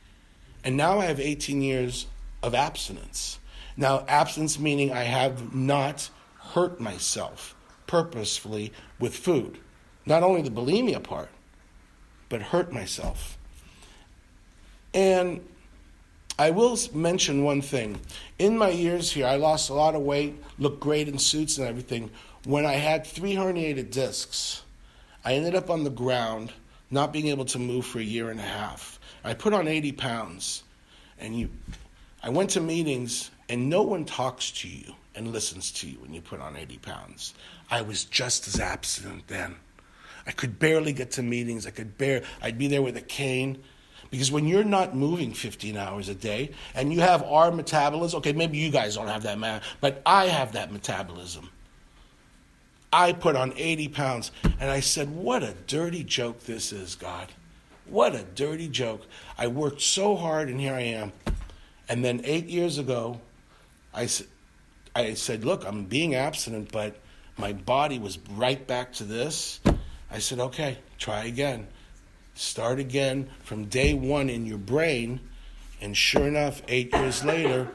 And 0.64 0.77
now 0.77 0.99
I 0.99 1.07
have 1.07 1.21
18 1.21 1.62
years 1.62 2.07
of 2.42 2.55
abstinence. 2.55 3.38
Now, 3.77 4.05
abstinence 4.09 4.59
meaning 4.59 4.92
I 4.92 5.05
have 5.05 5.55
not 5.55 6.11
hurt 6.53 6.81
myself 6.81 7.55
purposefully 7.87 8.73
with 8.99 9.16
food. 9.16 9.59
Not 10.07 10.23
only 10.23 10.42
the 10.42 10.51
bulimia 10.51 11.03
part, 11.03 11.31
but 12.29 12.42
hurt 12.42 12.73
myself. 12.73 13.38
And 14.94 15.47
I 16.38 16.51
will 16.51 16.79
mention 16.94 17.42
one 17.42 17.62
thing. 17.62 18.01
In 18.38 18.57
my 18.57 18.71
years 18.71 19.12
here, 19.12 19.27
I 19.27 19.37
lost 19.37 19.71
a 19.71 19.75
lot 19.75 19.94
of 19.94 20.03
weight, 20.03 20.42
looked 20.59 20.81
great 20.81 21.09
in 21.09 21.18
suits 21.18 21.59
and 21.59 21.66
everything. 21.66 22.11
When 22.44 22.64
I 22.64 22.75
had 22.75 23.07
three 23.07 23.35
herniated 23.35 23.90
discs, 23.90 24.62
I 25.25 25.35
ended 25.35 25.55
up 25.57 25.68
on 25.68 25.85
the 25.85 25.90
ground, 25.90 26.53
not 26.90 27.12
being 27.12 27.29
able 27.29 27.44
to 27.46 27.59
move 27.59 27.87
for 27.87 27.98
a 27.98 28.03
year 28.03 28.31
and 28.31 28.40
a 28.40 28.44
half. 28.44 28.98
I 29.24 29.35
put 29.35 29.53
on 29.53 29.68
80 29.68 29.92
pounds, 29.92 30.62
and 31.18 31.38
you, 31.38 31.51
I 32.22 32.31
went 32.31 32.51
to 32.51 32.61
meetings, 32.61 33.31
and 33.48 33.68
no 33.68 33.83
one 33.83 34.05
talks 34.05 34.51
to 34.53 34.68
you 34.68 34.94
and 35.14 35.33
listens 35.33 35.70
to 35.72 35.88
you 35.88 35.98
when 35.98 36.14
you 36.14 36.20
put 36.20 36.40
on 36.40 36.57
80 36.57 36.79
pounds. 36.79 37.35
I 37.70 37.83
was 37.83 38.05
just 38.05 38.46
as 38.48 38.61
abstinent 38.61 39.27
then. 39.27 39.57
I 40.27 40.31
could 40.31 40.59
barely 40.59 40.92
get 40.92 41.12
to 41.12 41.22
meetings. 41.22 41.66
I 41.66 41.70
could 41.70 41.96
bear. 41.98 42.22
I'd 42.42 42.59
be 42.59 42.68
there 42.68 42.83
with 42.83 42.96
a 42.96 43.03
cane. 43.03 43.62
Because 44.11 44.33
when 44.33 44.46
you're 44.46 44.64
not 44.64 44.94
moving 44.96 45.33
15 45.33 45.77
hours 45.77 46.09
a 46.09 46.14
day 46.14 46.53
and 46.74 46.92
you 46.92 47.01
have 47.01 47.22
our 47.22 47.51
metabolism, 47.51 48.18
okay, 48.18 48.33
maybe 48.33 48.57
you 48.57 48.70
guys 48.70 48.94
don't 48.94 49.09
have 49.09 49.24
that, 49.24 49.38
man, 49.38 49.61
but 49.81 50.01
I 50.07 50.27
have 50.27 50.53
that 50.53 50.72
metabolism. 50.72 51.51
I 52.92 53.12
put 53.12 53.37
on 53.37 53.53
80 53.57 53.88
pounds 53.88 54.31
and 54.61 54.70
I 54.70 54.81
said, 54.81 55.11
What 55.11 55.42
a 55.42 55.55
dirty 55.66 56.05
joke 56.05 56.44
this 56.44 56.72
is, 56.72 56.94
God. 56.94 57.29
What 57.87 58.14
a 58.14 58.22
dirty 58.22 58.68
joke. 58.68 59.03
I 59.37 59.46
worked 59.48 59.81
so 59.81 60.16
hard 60.16 60.48
and 60.48 60.61
here 60.61 60.74
I 60.74 60.81
am. 60.83 61.12
And 61.88 62.05
then 62.05 62.20
eight 62.24 62.46
years 62.46 62.79
ago, 62.79 63.20
I, 63.94 64.09
I 64.94 65.14
said, 65.14 65.44
Look, 65.44 65.66
I'm 65.66 65.85
being 65.85 66.14
abstinent, 66.14 66.72
but 66.72 66.96
my 67.37 67.53
body 67.53 67.98
was 67.98 68.18
right 68.33 68.66
back 68.66 68.92
to 68.94 69.05
this. 69.05 69.61
I 70.11 70.18
said, 70.18 70.38
Okay, 70.40 70.79
try 70.98 71.24
again. 71.24 71.66
Start 72.35 72.79
again 72.79 73.29
from 73.42 73.66
day 73.66 73.94
one 73.94 74.31
in 74.31 74.46
your 74.46 74.59
brain. 74.59 75.20
And 75.81 75.96
sure 75.96 76.27
enough, 76.27 76.62
eight 76.68 76.92
years 76.92 77.24
later, 77.24 77.68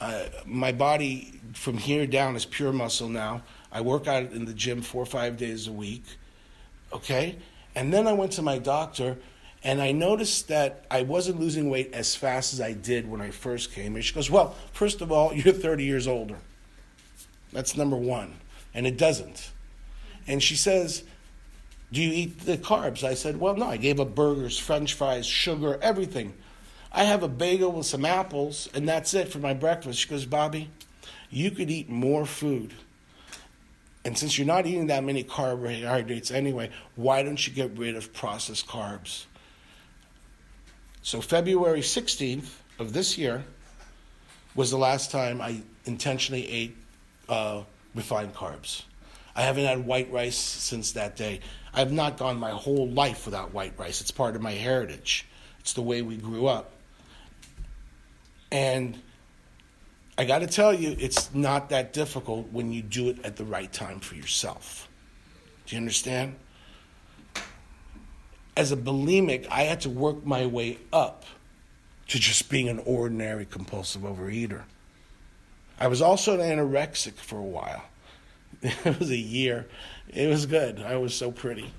uh, 0.00 0.24
my 0.46 0.72
body 0.72 1.40
from 1.52 1.76
here 1.76 2.06
down 2.06 2.36
is 2.36 2.44
pure 2.44 2.72
muscle 2.72 3.08
now. 3.08 3.42
I 3.70 3.80
work 3.80 4.06
out 4.06 4.32
in 4.32 4.44
the 4.44 4.54
gym 4.54 4.82
four 4.82 5.02
or 5.02 5.06
five 5.06 5.36
days 5.36 5.66
a 5.66 5.72
week. 5.72 6.04
Okay? 6.92 7.36
And 7.74 7.92
then 7.92 8.06
I 8.06 8.12
went 8.12 8.32
to 8.32 8.42
my 8.42 8.58
doctor 8.58 9.16
and 9.62 9.80
I 9.80 9.92
noticed 9.92 10.48
that 10.48 10.86
I 10.90 11.02
wasn't 11.02 11.38
losing 11.38 11.68
weight 11.68 11.92
as 11.92 12.16
fast 12.16 12.54
as 12.54 12.60
I 12.60 12.72
did 12.72 13.08
when 13.08 13.20
I 13.20 13.30
first 13.30 13.72
came 13.72 13.92
here. 13.92 14.02
She 14.02 14.14
goes, 14.14 14.30
Well, 14.30 14.56
first 14.72 15.02
of 15.02 15.12
all, 15.12 15.32
you're 15.34 15.52
30 15.52 15.84
years 15.84 16.08
older. 16.08 16.36
That's 17.52 17.76
number 17.76 17.96
one. 17.96 18.36
And 18.72 18.86
it 18.86 18.96
doesn't. 18.96 19.50
And 20.26 20.42
she 20.42 20.56
says, 20.56 21.04
do 21.92 22.00
you 22.00 22.12
eat 22.12 22.40
the 22.40 22.56
carbs? 22.56 23.02
I 23.02 23.14
said, 23.14 23.40
Well, 23.40 23.56
no, 23.56 23.66
I 23.66 23.76
gave 23.76 23.98
up 23.98 24.14
burgers, 24.14 24.58
french 24.58 24.94
fries, 24.94 25.26
sugar, 25.26 25.78
everything. 25.82 26.34
I 26.92 27.04
have 27.04 27.22
a 27.22 27.28
bagel 27.28 27.72
with 27.72 27.86
some 27.86 28.04
apples, 28.04 28.68
and 28.74 28.88
that's 28.88 29.14
it 29.14 29.28
for 29.28 29.38
my 29.38 29.54
breakfast. 29.54 30.00
She 30.00 30.08
goes, 30.08 30.26
Bobby, 30.26 30.70
you 31.30 31.50
could 31.50 31.70
eat 31.70 31.88
more 31.88 32.26
food. 32.26 32.74
And 34.04 34.18
since 34.18 34.38
you're 34.38 34.46
not 34.46 34.66
eating 34.66 34.88
that 34.88 35.04
many 35.04 35.22
carbohydrates 35.22 36.30
anyway, 36.30 36.70
why 36.96 37.22
don't 37.22 37.46
you 37.46 37.52
get 37.52 37.76
rid 37.76 37.94
of 37.96 38.12
processed 38.12 38.66
carbs? 38.66 39.26
So, 41.02 41.20
February 41.20 41.80
16th 41.80 42.48
of 42.78 42.92
this 42.92 43.16
year 43.16 43.44
was 44.54 44.70
the 44.70 44.78
last 44.78 45.10
time 45.10 45.40
I 45.40 45.62
intentionally 45.84 46.48
ate 46.50 46.76
uh, 47.28 47.62
refined 47.94 48.34
carbs. 48.34 48.82
I 49.36 49.42
haven't 49.42 49.64
had 49.64 49.86
white 49.86 50.10
rice 50.10 50.36
since 50.36 50.92
that 50.92 51.16
day. 51.16 51.40
I 51.72 51.78
have 51.78 51.92
not 51.92 52.16
gone 52.16 52.36
my 52.36 52.50
whole 52.50 52.88
life 52.88 53.26
without 53.26 53.54
white 53.54 53.74
rice. 53.78 54.00
It's 54.00 54.10
part 54.10 54.34
of 54.34 54.42
my 54.42 54.52
heritage. 54.52 55.26
It's 55.60 55.72
the 55.72 55.82
way 55.82 56.02
we 56.02 56.16
grew 56.16 56.46
up. 56.46 56.72
And 58.52 58.98
I 60.18 60.24
got 60.24 60.40
to 60.40 60.46
tell 60.46 60.74
you, 60.74 60.96
it's 60.98 61.32
not 61.34 61.70
that 61.70 61.92
difficult 61.92 62.52
when 62.52 62.72
you 62.72 62.82
do 62.82 63.08
it 63.08 63.24
at 63.24 63.36
the 63.36 63.44
right 63.44 63.72
time 63.72 64.00
for 64.00 64.16
yourself. 64.16 64.88
Do 65.66 65.76
you 65.76 65.80
understand? 65.80 66.34
As 68.56 68.72
a 68.72 68.76
bulimic, 68.76 69.46
I 69.48 69.62
had 69.62 69.80
to 69.82 69.90
work 69.90 70.26
my 70.26 70.46
way 70.46 70.78
up 70.92 71.24
to 72.08 72.18
just 72.18 72.50
being 72.50 72.68
an 72.68 72.80
ordinary 72.84 73.46
compulsive 73.46 74.02
overeater. 74.02 74.62
I 75.78 75.86
was 75.86 76.02
also 76.02 76.38
an 76.38 76.40
anorexic 76.40 77.14
for 77.14 77.38
a 77.38 77.42
while. 77.42 77.84
It 78.62 78.98
was 78.98 79.10
a 79.10 79.16
year. 79.16 79.68
It 80.08 80.28
was 80.28 80.44
good. 80.44 80.80
I 80.80 80.96
was 80.96 81.14
so 81.14 81.30
pretty. 81.30 81.72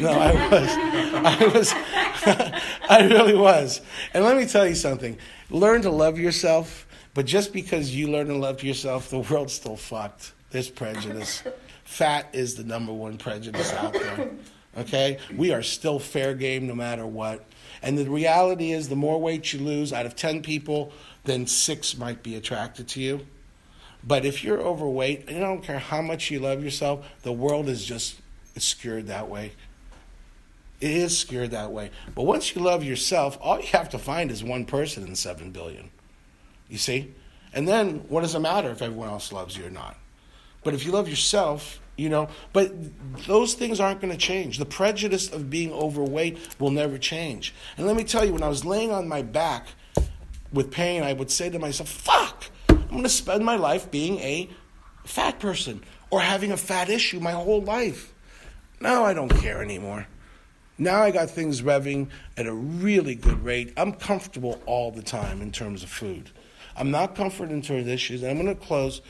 No, 0.00 0.10
I 0.10 0.32
was. 0.50 0.68
I 0.70 1.46
was. 1.46 1.72
I 2.88 3.06
really 3.10 3.34
was. 3.34 3.80
And 4.14 4.24
let 4.24 4.36
me 4.36 4.46
tell 4.46 4.66
you 4.66 4.74
something. 4.74 5.18
Learn 5.50 5.82
to 5.82 5.90
love 5.90 6.18
yourself, 6.18 6.86
but 7.14 7.26
just 7.26 7.52
because 7.52 7.94
you 7.94 8.08
learn 8.08 8.28
to 8.28 8.36
love 8.36 8.62
yourself, 8.62 9.10
the 9.10 9.18
world's 9.20 9.54
still 9.54 9.76
fucked. 9.76 10.32
There's 10.50 10.68
prejudice. 10.68 11.42
Fat 11.84 12.28
is 12.32 12.54
the 12.54 12.64
number 12.64 12.92
one 12.92 13.18
prejudice 13.18 13.72
out 13.72 13.92
there. 13.92 14.30
Okay? 14.76 15.18
We 15.36 15.52
are 15.52 15.62
still 15.62 15.98
fair 15.98 16.34
game 16.34 16.66
no 16.66 16.74
matter 16.74 17.06
what. 17.06 17.44
And 17.82 17.96
the 17.96 18.08
reality 18.08 18.72
is, 18.72 18.88
the 18.88 18.96
more 18.96 19.20
weight 19.20 19.52
you 19.52 19.60
lose, 19.60 19.92
out 19.92 20.06
of 20.06 20.16
10 20.16 20.42
people, 20.42 20.92
then 21.24 21.46
six 21.46 21.96
might 21.96 22.22
be 22.22 22.34
attracted 22.36 22.88
to 22.88 23.00
you. 23.00 23.26
But 24.04 24.24
if 24.24 24.44
you're 24.44 24.60
overweight, 24.60 25.28
I 25.28 25.34
don't 25.34 25.62
care 25.62 25.78
how 25.78 26.02
much 26.02 26.30
you 26.30 26.40
love 26.40 26.62
yourself, 26.62 27.06
the 27.22 27.32
world 27.32 27.68
is 27.68 27.84
just 27.84 28.16
skewed 28.60 29.06
that 29.08 29.28
way. 29.28 29.52
It 30.80 30.90
is 30.90 31.18
skewed 31.18 31.50
that 31.50 31.72
way. 31.72 31.90
But 32.14 32.22
once 32.22 32.54
you 32.54 32.62
love 32.62 32.84
yourself, 32.84 33.36
all 33.40 33.58
you 33.58 33.66
have 33.68 33.88
to 33.90 33.98
find 33.98 34.30
is 34.30 34.44
one 34.44 34.64
person 34.64 35.06
in 35.06 35.16
seven 35.16 35.50
billion. 35.50 35.90
You 36.68 36.78
see? 36.78 37.14
And 37.52 37.66
then 37.66 38.04
what 38.08 38.20
does 38.20 38.34
it 38.34 38.40
matter 38.40 38.70
if 38.70 38.82
everyone 38.82 39.08
else 39.08 39.32
loves 39.32 39.56
you 39.56 39.66
or 39.66 39.70
not? 39.70 39.96
But 40.62 40.74
if 40.74 40.84
you 40.84 40.92
love 40.92 41.08
yourself, 41.08 41.80
you 41.96 42.08
know, 42.08 42.28
but 42.52 42.72
those 43.26 43.54
things 43.54 43.80
aren't 43.80 44.00
going 44.00 44.12
to 44.12 44.18
change. 44.18 44.58
The 44.58 44.66
prejudice 44.66 45.32
of 45.32 45.50
being 45.50 45.72
overweight 45.72 46.38
will 46.60 46.70
never 46.70 46.98
change. 46.98 47.54
And 47.76 47.86
let 47.86 47.96
me 47.96 48.04
tell 48.04 48.24
you, 48.24 48.32
when 48.32 48.42
I 48.42 48.48
was 48.48 48.64
laying 48.64 48.92
on 48.92 49.08
my 49.08 49.22
back 49.22 49.66
with 50.52 50.70
pain, 50.70 51.02
I 51.02 51.12
would 51.12 51.30
say 51.30 51.50
to 51.50 51.58
myself, 51.58 51.88
fuck, 51.88 52.44
I'm 52.68 52.88
going 52.88 53.02
to 53.02 53.08
spend 53.08 53.44
my 53.44 53.56
life 53.56 53.90
being 53.90 54.18
a 54.20 54.48
fat 55.04 55.40
person 55.40 55.82
or 56.10 56.20
having 56.20 56.52
a 56.52 56.56
fat 56.56 56.88
issue 56.88 57.18
my 57.18 57.32
whole 57.32 57.62
life. 57.62 58.12
Now 58.80 59.04
I 59.04 59.14
don't 59.14 59.28
care 59.28 59.62
anymore. 59.62 60.06
Now 60.78 61.02
I 61.02 61.10
got 61.10 61.30
things 61.30 61.62
revving 61.62 62.08
at 62.36 62.46
a 62.46 62.54
really 62.54 63.16
good 63.16 63.42
rate. 63.44 63.72
I'm 63.76 63.92
comfortable 63.92 64.60
all 64.66 64.92
the 64.92 65.02
time 65.02 65.42
in 65.42 65.50
terms 65.50 65.82
of 65.82 65.90
food. 65.90 66.30
I'm 66.76 66.92
not 66.92 67.16
comfortable 67.16 67.52
in 67.52 67.62
terms 67.62 67.82
of 67.82 67.88
issues. 67.88 68.22
I'm 68.22 68.40
going 68.40 68.46
to 68.46 68.54
close, 68.54 69.00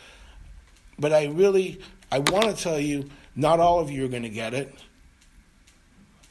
but 0.98 1.12
I 1.12 1.26
really 1.26 1.81
I 2.11 2.20
want 2.20 2.44
to 2.44 2.54
tell 2.54 2.81
you, 2.81 3.11
not 3.37 3.61
all 3.61 3.81
of 3.81 3.90
you 3.90 4.04
are 4.04 4.09
going 4.09 4.22
to 4.22 4.31
get 4.31 4.54
it. 4.54 4.74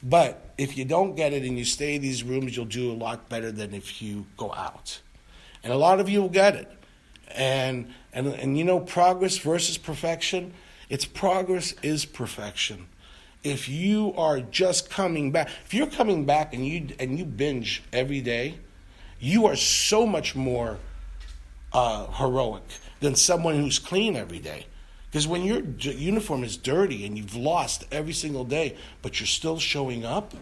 But 0.02 0.52
if 0.58 0.76
you 0.76 0.84
don't 0.84 1.14
get 1.14 1.32
it 1.32 1.44
and 1.44 1.58
you 1.58 1.64
stay 1.64 1.96
in 1.96 2.02
these 2.02 2.22
rooms, 2.22 2.56
you'll 2.56 2.66
do 2.66 2.90
a 2.90 2.94
lot 2.94 3.28
better 3.28 3.50
than 3.52 3.74
if 3.74 4.02
you 4.02 4.26
go 4.36 4.52
out. 4.52 5.00
And 5.62 5.72
a 5.72 5.76
lot 5.76 6.00
of 6.00 6.08
you 6.08 6.20
will 6.20 6.28
get 6.28 6.54
it. 6.54 6.70
And, 7.34 7.92
and, 8.12 8.28
and 8.28 8.58
you 8.58 8.64
know, 8.64 8.80
progress 8.80 9.38
versus 9.38 9.78
perfection, 9.78 10.54
it's 10.88 11.04
progress 11.04 11.74
is 11.82 12.04
perfection. 12.04 12.88
If 13.44 13.68
you 13.68 14.14
are 14.16 14.40
just 14.40 14.90
coming 14.90 15.30
back, 15.30 15.48
if 15.64 15.72
you're 15.72 15.86
coming 15.86 16.24
back 16.24 16.52
and 16.54 16.66
you, 16.66 16.88
and 16.98 17.18
you 17.18 17.24
binge 17.24 17.82
every 17.92 18.20
day, 18.20 18.58
you 19.20 19.46
are 19.46 19.56
so 19.56 20.06
much 20.06 20.34
more 20.34 20.78
uh, 21.72 22.06
heroic 22.12 22.64
than 23.00 23.14
someone 23.14 23.54
who's 23.54 23.78
clean 23.78 24.16
every 24.16 24.38
day. 24.38 24.66
Because 25.10 25.26
when 25.26 25.42
your 25.42 25.60
uniform 25.60 26.44
is 26.44 26.56
dirty 26.56 27.06
and 27.06 27.16
you've 27.16 27.34
lost 27.34 27.84
every 27.90 28.12
single 28.12 28.44
day, 28.44 28.76
but 29.00 29.18
you're 29.18 29.26
still 29.26 29.58
showing 29.58 30.04
up, 30.04 30.34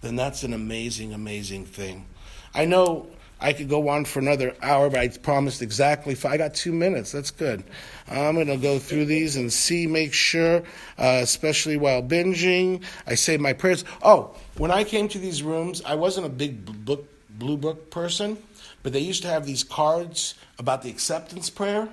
then 0.00 0.16
that's 0.16 0.42
an 0.42 0.52
amazing, 0.52 1.12
amazing 1.12 1.64
thing. 1.64 2.06
I 2.54 2.64
know 2.64 3.08
I 3.42 3.52
could 3.52 3.68
go 3.68 3.88
on 3.88 4.04
for 4.04 4.20
another 4.20 4.54
hour, 4.62 4.88
but 4.88 5.00
I 5.00 5.08
promised 5.08 5.62
exactly 5.62 6.14
five. 6.14 6.32
I 6.32 6.36
got 6.36 6.54
two 6.54 6.72
minutes. 6.72 7.10
That's 7.10 7.32
good. 7.32 7.64
I'm 8.08 8.36
going 8.36 8.46
to 8.46 8.56
go 8.56 8.78
through 8.78 9.06
these 9.06 9.34
and 9.34 9.52
see, 9.52 9.88
make 9.88 10.12
sure, 10.12 10.62
uh, 10.96 11.20
especially 11.22 11.76
while 11.76 12.02
binging. 12.02 12.84
I 13.06 13.16
say 13.16 13.36
my 13.38 13.52
prayers. 13.52 13.84
Oh, 14.02 14.36
when 14.56 14.70
I 14.70 14.84
came 14.84 15.08
to 15.08 15.18
these 15.18 15.42
rooms, 15.42 15.82
I 15.84 15.96
wasn't 15.96 16.26
a 16.26 16.30
big 16.30 16.84
book, 16.84 17.08
blue 17.30 17.56
book 17.56 17.90
person, 17.90 18.38
but 18.84 18.92
they 18.92 19.00
used 19.00 19.22
to 19.22 19.28
have 19.28 19.44
these 19.44 19.64
cards 19.64 20.34
about 20.58 20.82
the 20.82 20.90
acceptance 20.90 21.50
prayer. 21.50 21.88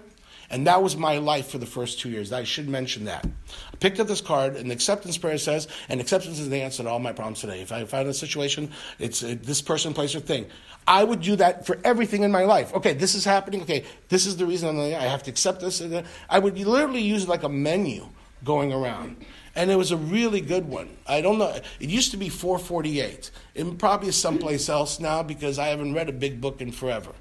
And 0.52 0.66
that 0.68 0.82
was 0.82 0.98
my 0.98 1.18
life 1.18 1.50
for 1.50 1.60
the 1.60 1.66
first 1.66 2.00
two 2.00 2.10
years. 2.10 2.32
I 2.32 2.44
should 2.44 2.68
mention 2.68 3.06
that. 3.06 3.26
I 3.72 3.76
picked 3.78 4.00
up 4.00 4.08
this 4.08 4.22
card, 4.22 4.56
and 4.56 4.70
the 4.70 4.74
acceptance 4.74 5.18
prayer 5.18 5.38
says, 5.38 5.68
and 5.90 6.02
acceptance 6.02 6.40
is 6.40 6.50
the 6.50 6.62
answer 6.62 6.84
to 6.84 6.90
all 6.90 7.00
my 7.00 7.14
problems 7.14 7.42
today. 7.42 7.62
If 7.62 7.72
I 7.72 7.86
find 7.86 8.10
a 8.10 8.14
situation, 8.14 8.72
it's 8.98 9.24
uh, 9.24 9.36
this 9.42 9.62
person, 9.62 9.94
place, 9.94 10.16
or 10.16 10.20
thing. 10.20 10.48
I 10.88 11.04
would 11.04 11.22
do 11.22 11.36
that 11.36 11.68
for 11.68 11.78
everything 11.84 12.24
in 12.24 12.32
my 12.32 12.46
life. 12.46 12.74
Okay, 12.74 12.94
this 12.94 13.14
is 13.14 13.24
happening. 13.24 13.62
Okay, 13.62 13.86
this 14.08 14.26
is 14.26 14.38
the 14.38 14.46
reason 14.46 14.70
I'm, 14.70 14.80
I 14.80 15.06
have 15.06 15.22
to 15.24 15.32
accept 15.32 15.62
this. 15.62 15.84
I 16.30 16.40
would 16.40 16.58
literally 16.58 17.02
use 17.02 17.28
like 17.28 17.44
a 17.44 17.50
menu 17.50 18.08
going 18.44 18.74
around. 18.74 19.18
And 19.56 19.70
it 19.70 19.76
was 19.76 19.92
a 19.92 19.98
really 19.98 20.42
good 20.42 20.68
one. 20.68 20.90
I 21.06 21.22
don't 21.22 21.38
know. 21.38 21.60
It 21.80 21.90
used 21.90 22.12
to 22.12 22.18
be 22.18 22.30
448. 22.30 23.32
It 23.56 23.78
probably 23.78 24.10
is 24.10 24.16
someplace 24.16 24.70
else 24.70 25.00
now 25.00 25.22
because 25.22 25.60
I 25.60 25.68
haven't 25.68 25.94
read 25.94 26.10
a 26.10 26.14
big 26.14 26.40
book 26.40 26.62
in 26.62 26.72
forever. 26.72 27.12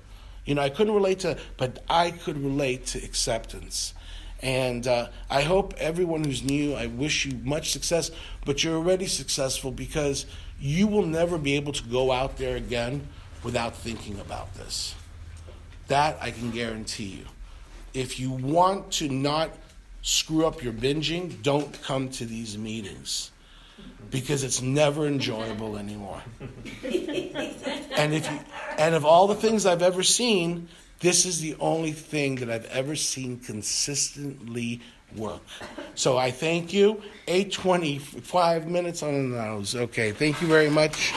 You 0.49 0.55
know, 0.55 0.63
I 0.63 0.71
couldn't 0.71 0.95
relate 0.95 1.19
to, 1.21 1.37
but 1.59 1.85
I 1.91 2.11
could 2.11 2.43
relate 2.43 2.87
to 2.87 3.05
acceptance. 3.05 3.93
And 4.41 4.87
uh, 4.87 5.09
I 5.29 5.43
hope 5.43 5.75
everyone 5.77 6.25
who's 6.25 6.43
new, 6.43 6.73
I 6.73 6.87
wish 6.87 7.27
you 7.27 7.39
much 7.45 7.71
success, 7.71 8.11
but 8.47 8.65
you're 8.65 8.77
already 8.77 9.09
successful 9.09 9.71
because 9.71 10.25
you 10.59 10.87
will 10.87 11.05
never 11.05 11.37
be 11.37 11.57
able 11.57 11.75
to 11.75 11.85
go 11.85 12.11
out 12.13 12.39
there 12.39 12.57
again 12.57 13.09
without 13.43 13.77
thinking 13.77 14.19
about 14.21 14.55
this. 14.55 14.95
That 15.89 16.17
I 16.19 16.31
can 16.31 16.51
guarantee 16.51 17.09
you. 17.09 17.27
If 17.93 18.19
you 18.19 18.31
want 18.31 18.91
to 18.93 19.11
not 19.11 19.51
screw 20.01 20.47
up 20.47 20.63
your 20.63 20.73
binging, 20.73 21.43
don't 21.43 21.79
come 21.83 22.09
to 22.09 22.25
these 22.25 22.57
meetings 22.57 23.33
because 24.11 24.43
it's 24.45 24.63
never 24.63 25.07
enjoyable 25.07 25.77
anymore. 25.77 26.23
and 26.41 28.15
if 28.15 28.31
you, 28.31 28.41
and 28.79 28.95
of 28.95 29.05
all 29.05 29.27
the 29.27 29.35
things 29.35 29.67
I've 29.67 29.83
ever 29.83 30.03
seen, 30.03 30.69
this 31.01 31.27
is 31.27 31.41
the 31.41 31.57
only 31.61 31.93
thing 31.93 32.37
that 32.37 32.51
I've 32.51 32.67
ever 32.67 32.97
seen 32.97 33.39
consistently 33.39 34.81
work. 35.17 35.43
So 35.95 36.17
I 36.17 36.31
thank 36.31 36.73
you. 36.73 37.03
825 37.27 38.67
minutes 38.67 39.03
on 39.03 39.31
the 39.31 39.37
nose. 39.37 39.75
Okay, 39.75 40.13
thank 40.13 40.41
you 40.41 40.49
very 40.49 40.71
much. 40.71 41.13